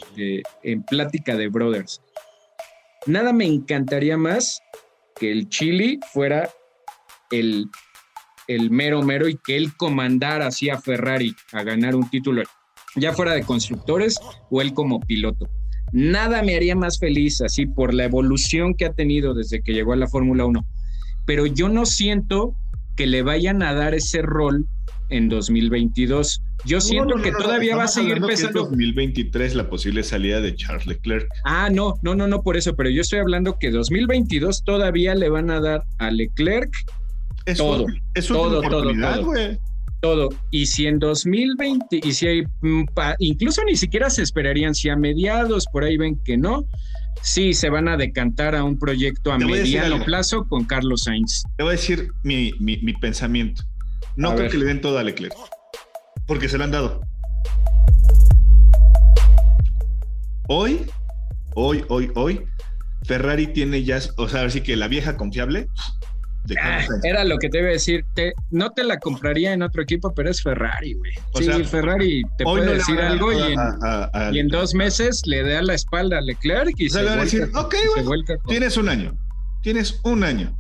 [0.64, 2.01] en plática de Brothers.
[3.07, 4.61] Nada me encantaría más
[5.18, 6.49] que el Chili fuera
[7.30, 7.66] el,
[8.48, 12.44] el mero mero y que él comandara así a Ferrari a ganar un título,
[12.96, 14.20] ya fuera de constructores
[14.50, 15.48] o él como piloto.
[15.91, 19.94] Nada me haría más feliz así por la evolución que ha tenido desde que llegó
[19.94, 20.66] a la Fórmula 1.
[21.26, 22.56] Pero yo no siento
[22.96, 24.68] que le vayan a dar ese rol
[25.10, 26.41] en 2022.
[26.66, 28.62] Yo siento que todavía va a seguir pesando.
[28.62, 31.28] en 2023 la posible salida de Charles Leclerc.
[31.46, 35.30] Ah, no, no, no, no por eso, pero yo estoy hablando que 2022 todavía le
[35.30, 36.72] van a dar a Leclerc
[37.46, 39.34] es todo, es todo, todo, todo,
[40.02, 40.30] todo.
[40.52, 42.86] Y si en 2020, y si hay, mm,
[43.20, 46.66] incluso ni siquiera se esperarían, si a mediados por ahí ven que no,
[47.22, 51.44] sí se van a decantar a un proyecto a mediano plazo con Carlos Sainz.
[51.58, 52.52] Te voy a decir mi,
[53.02, 53.64] pensamiento.
[54.16, 55.34] No creo que le den todo a Leclerc,
[56.28, 57.02] porque se lo han dado.
[60.48, 60.82] Hoy,
[61.56, 62.41] hoy, hoy, hoy,
[63.06, 65.68] Ferrari tiene ya, o sea, así que la vieja confiable
[66.62, 68.06] Ah, era lo que te iba a decir.
[68.52, 71.14] no te la compraría en otro equipo, pero es Ferrari, güey.
[71.36, 76.22] Sí, Ferrari te puede decir algo y en, dos meses le da la espalda a
[76.22, 77.76] Leclerc y se, le va a decir, ok,
[78.06, 79.18] güey, tienes un año.
[79.62, 80.56] Tienes un año.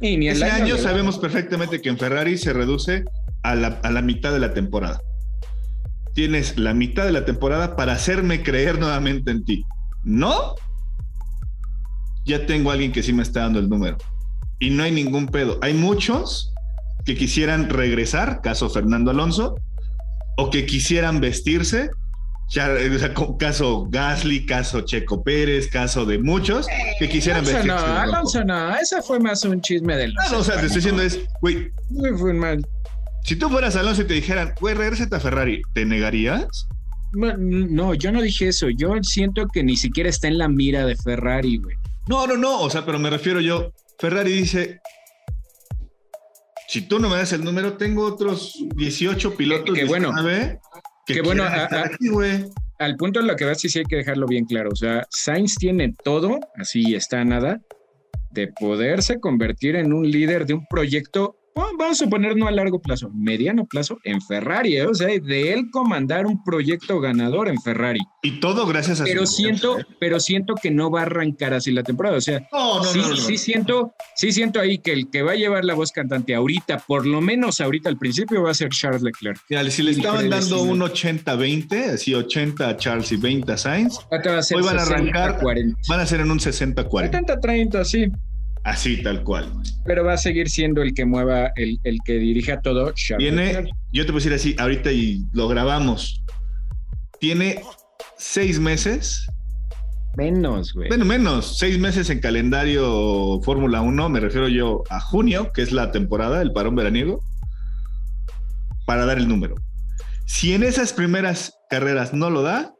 [0.00, 3.04] Y ni Ese año, sabemos perfectamente que en Ferrari se reduce
[3.42, 5.00] a la, a la mitad de la temporada.
[6.14, 9.64] Tienes la mitad de la temporada para hacerme creer nuevamente en ti.
[10.04, 10.54] ¿No?
[12.24, 13.96] Ya tengo a alguien que sí me está dando el número
[14.58, 15.58] y no hay ningún pedo.
[15.62, 16.52] Hay muchos
[17.04, 19.56] que quisieran regresar, caso Fernando Alonso,
[20.36, 21.90] o que quisieran vestirse,
[22.48, 22.68] ya,
[23.38, 26.66] caso Gasly, caso Checo Pérez, caso de muchos
[26.98, 27.66] que quisieran vestirse.
[27.66, 30.14] No, Alonso no, ese fue más un chisme del.
[30.14, 31.70] No, o sea, te estoy diciendo es, güey.
[32.18, 32.64] fue mal.
[33.24, 36.68] Si tú fueras Alonso y te dijeran, güey, regresa a Ferrari, ¿te negarías?
[37.12, 38.68] No, yo no dije eso.
[38.68, 41.76] Yo siento que ni siquiera está en la mira de Ferrari, güey.
[42.08, 42.60] No, no, no.
[42.60, 44.80] O sea, pero me refiero yo, Ferrari dice,
[46.68, 50.12] si tú no me das el número, tengo otros 18 pilotos que, bueno,
[51.06, 52.44] que, bueno, aquí, güey.
[52.78, 54.70] al punto en lo que vas, sí, sí hay que dejarlo bien claro.
[54.72, 57.60] O sea, Sainz tiene todo, así está nada,
[58.30, 62.80] de poderse convertir en un líder de un proyecto vamos a suponer no a largo
[62.80, 64.86] plazo, mediano plazo en Ferrari, ¿eh?
[64.86, 68.00] o sea, de él comandar un proyecto ganador en Ferrari.
[68.22, 69.86] Y todo gracias a pero siento, ¿eh?
[69.98, 72.46] pero siento que no va a arrancar así la temporada, o sea,
[72.92, 76.34] sí, sí siento, sí siento ahí que el que va a llevar la voz cantante
[76.34, 79.40] ahorita, por lo menos ahorita al principio va a ser Charles Leclerc.
[79.70, 83.98] si le estaban dando un 80-20, así 80 a Charles y 20 a Sainz,
[84.54, 85.40] hoy van a arrancar,
[85.88, 87.10] van a ser en un 60-40.
[87.10, 88.12] 70-30, sí.
[88.66, 89.52] Así, tal cual.
[89.84, 92.92] Pero va a seguir siendo el que mueva, el, el que dirija todo.
[93.16, 96.20] Tiene, yo te puedo decir así, ahorita y lo grabamos.
[97.20, 97.62] Tiene
[98.18, 99.24] seis meses.
[100.16, 100.88] Menos, güey.
[100.88, 101.58] Bueno, menos.
[101.58, 104.08] Seis meses en calendario Fórmula 1.
[104.08, 107.22] Me refiero yo a junio, que es la temporada, el parón veraniego,
[108.84, 109.54] para dar el número.
[110.26, 112.74] Si en esas primeras carreras no lo da,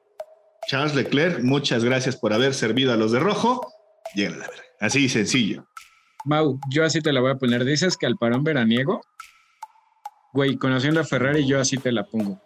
[0.69, 3.73] Charles Leclerc, muchas gracias por haber servido a los de rojo.
[4.17, 4.65] Llega la verga.
[4.81, 5.65] Así sencillo.
[6.27, 7.65] Mau, yo así te la voy a poner.
[7.65, 9.01] Dices que al parón veraniego,
[10.33, 12.43] güey, conociendo a Ferrari, yo así te la pongo.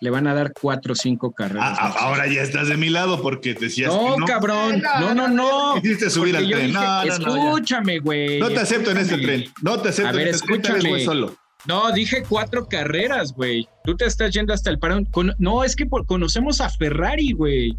[0.00, 1.76] Le van a dar cuatro o cinco carreras.
[1.80, 4.26] Ah, ahora ya estás de mi lado porque decías no, que no.
[4.26, 4.82] cabrón.
[5.00, 5.74] No, no, no.
[5.82, 6.72] Quisiste subir al tren.
[6.72, 8.38] no, escúchame, güey.
[8.38, 9.44] No, te acepto en este tren.
[9.62, 10.80] No te acepto a ver, en este escúchame.
[10.80, 11.04] tren.
[11.04, 11.36] solo.
[11.66, 13.66] No, dije cuatro carreras, güey.
[13.84, 15.08] Tú te estás yendo hasta el parón.
[15.38, 17.76] No, es que conocemos a Ferrari, güey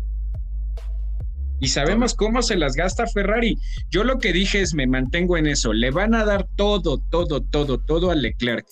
[1.60, 3.58] y sabemos cómo se las gasta Ferrari.
[3.90, 7.42] Yo lo que dije es, me mantengo en eso, le van a dar todo, todo,
[7.42, 8.66] todo, todo a Leclerc.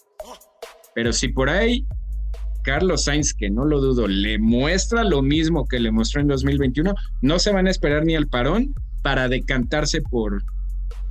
[0.95, 1.85] Pero si por ahí
[2.63, 6.95] Carlos Sainz, que no lo dudo, le muestra lo mismo que le mostró en 2021,
[7.21, 10.43] no se van a esperar ni al parón para decantarse por,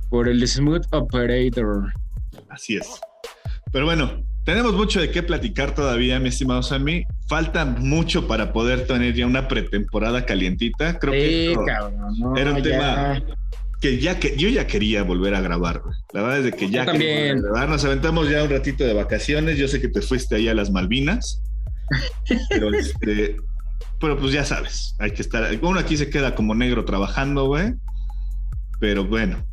[0.09, 1.93] por el Smooth Operator.
[2.49, 2.87] Así es.
[3.71, 7.05] Pero bueno, tenemos mucho de qué platicar todavía, mi estimado Sammy.
[7.27, 10.99] Falta mucho para poder tener ya una pretemporada calientita.
[10.99, 11.55] Creo que
[12.35, 13.23] era un tema
[13.79, 15.81] que ya que yo ya quería volver a grabar.
[16.13, 17.41] La verdad es que ya también.
[17.41, 19.57] Nos aventamos ya un ratito de vacaciones.
[19.57, 21.41] Yo sé que te fuiste ahí a las Malvinas.
[22.49, 23.37] pero, este,
[23.99, 25.49] pero pues ya sabes, hay que estar.
[25.61, 27.73] Uno aquí se queda como negro trabajando, güey.
[28.79, 29.45] Pero bueno.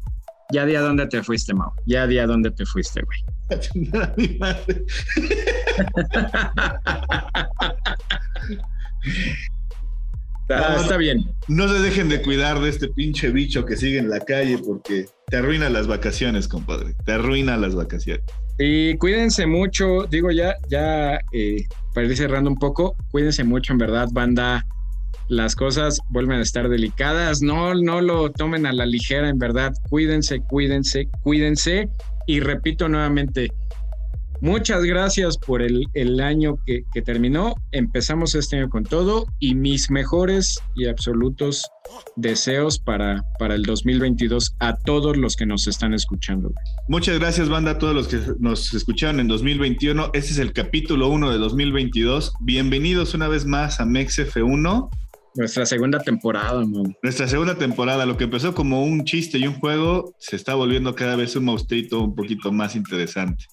[0.52, 1.72] Ya di a dónde te fuiste, Mau.
[1.86, 3.18] Ya di a dónde te fuiste, güey.
[10.52, 11.32] Ah, está bien.
[11.46, 15.06] No se dejen de cuidar de este pinche bicho que sigue en la calle porque
[15.28, 16.94] te arruina las vacaciones, compadre.
[17.04, 18.24] Te arruina las vacaciones.
[18.58, 23.78] Y cuídense mucho, digo ya, ya eh, para ir cerrando un poco, cuídense mucho en
[23.78, 24.66] verdad, banda.
[25.30, 29.72] Las cosas vuelven a estar delicadas, no, no lo tomen a la ligera, en verdad.
[29.88, 31.88] Cuídense, cuídense, cuídense.
[32.26, 33.48] Y repito nuevamente,
[34.42, 35.86] Muchas gracias por el,
[36.20, 37.54] año que, terminó.
[37.72, 41.68] Empezamos este año con todo y mis mejores y absolutos
[42.16, 46.54] deseos para, para el 2022 a todos los que nos están escuchando.
[46.88, 50.10] Muchas gracias, banda, a todos los que nos escucharon en 2021.
[50.14, 52.32] Este es el capítulo 1 de 2022.
[52.40, 54.88] Bienvenidos una vez más a MexF1.
[55.34, 56.96] Nuestra segunda temporada, man.
[57.02, 60.94] Nuestra segunda temporada, lo que empezó como un chiste y un juego, se está volviendo
[60.94, 63.46] cada vez un monstruito un poquito más interesante.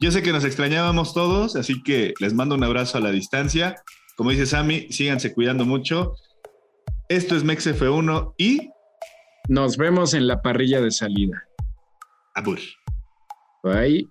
[0.00, 3.82] Yo sé que nos extrañábamos todos, así que les mando un abrazo a la distancia.
[4.16, 6.14] Como dice Sammy, síganse cuidando mucho.
[7.08, 8.70] Esto es MexF1 y...
[9.48, 11.42] Nos vemos en la parrilla de salida.
[12.34, 12.60] Abur.
[13.64, 14.08] Bye.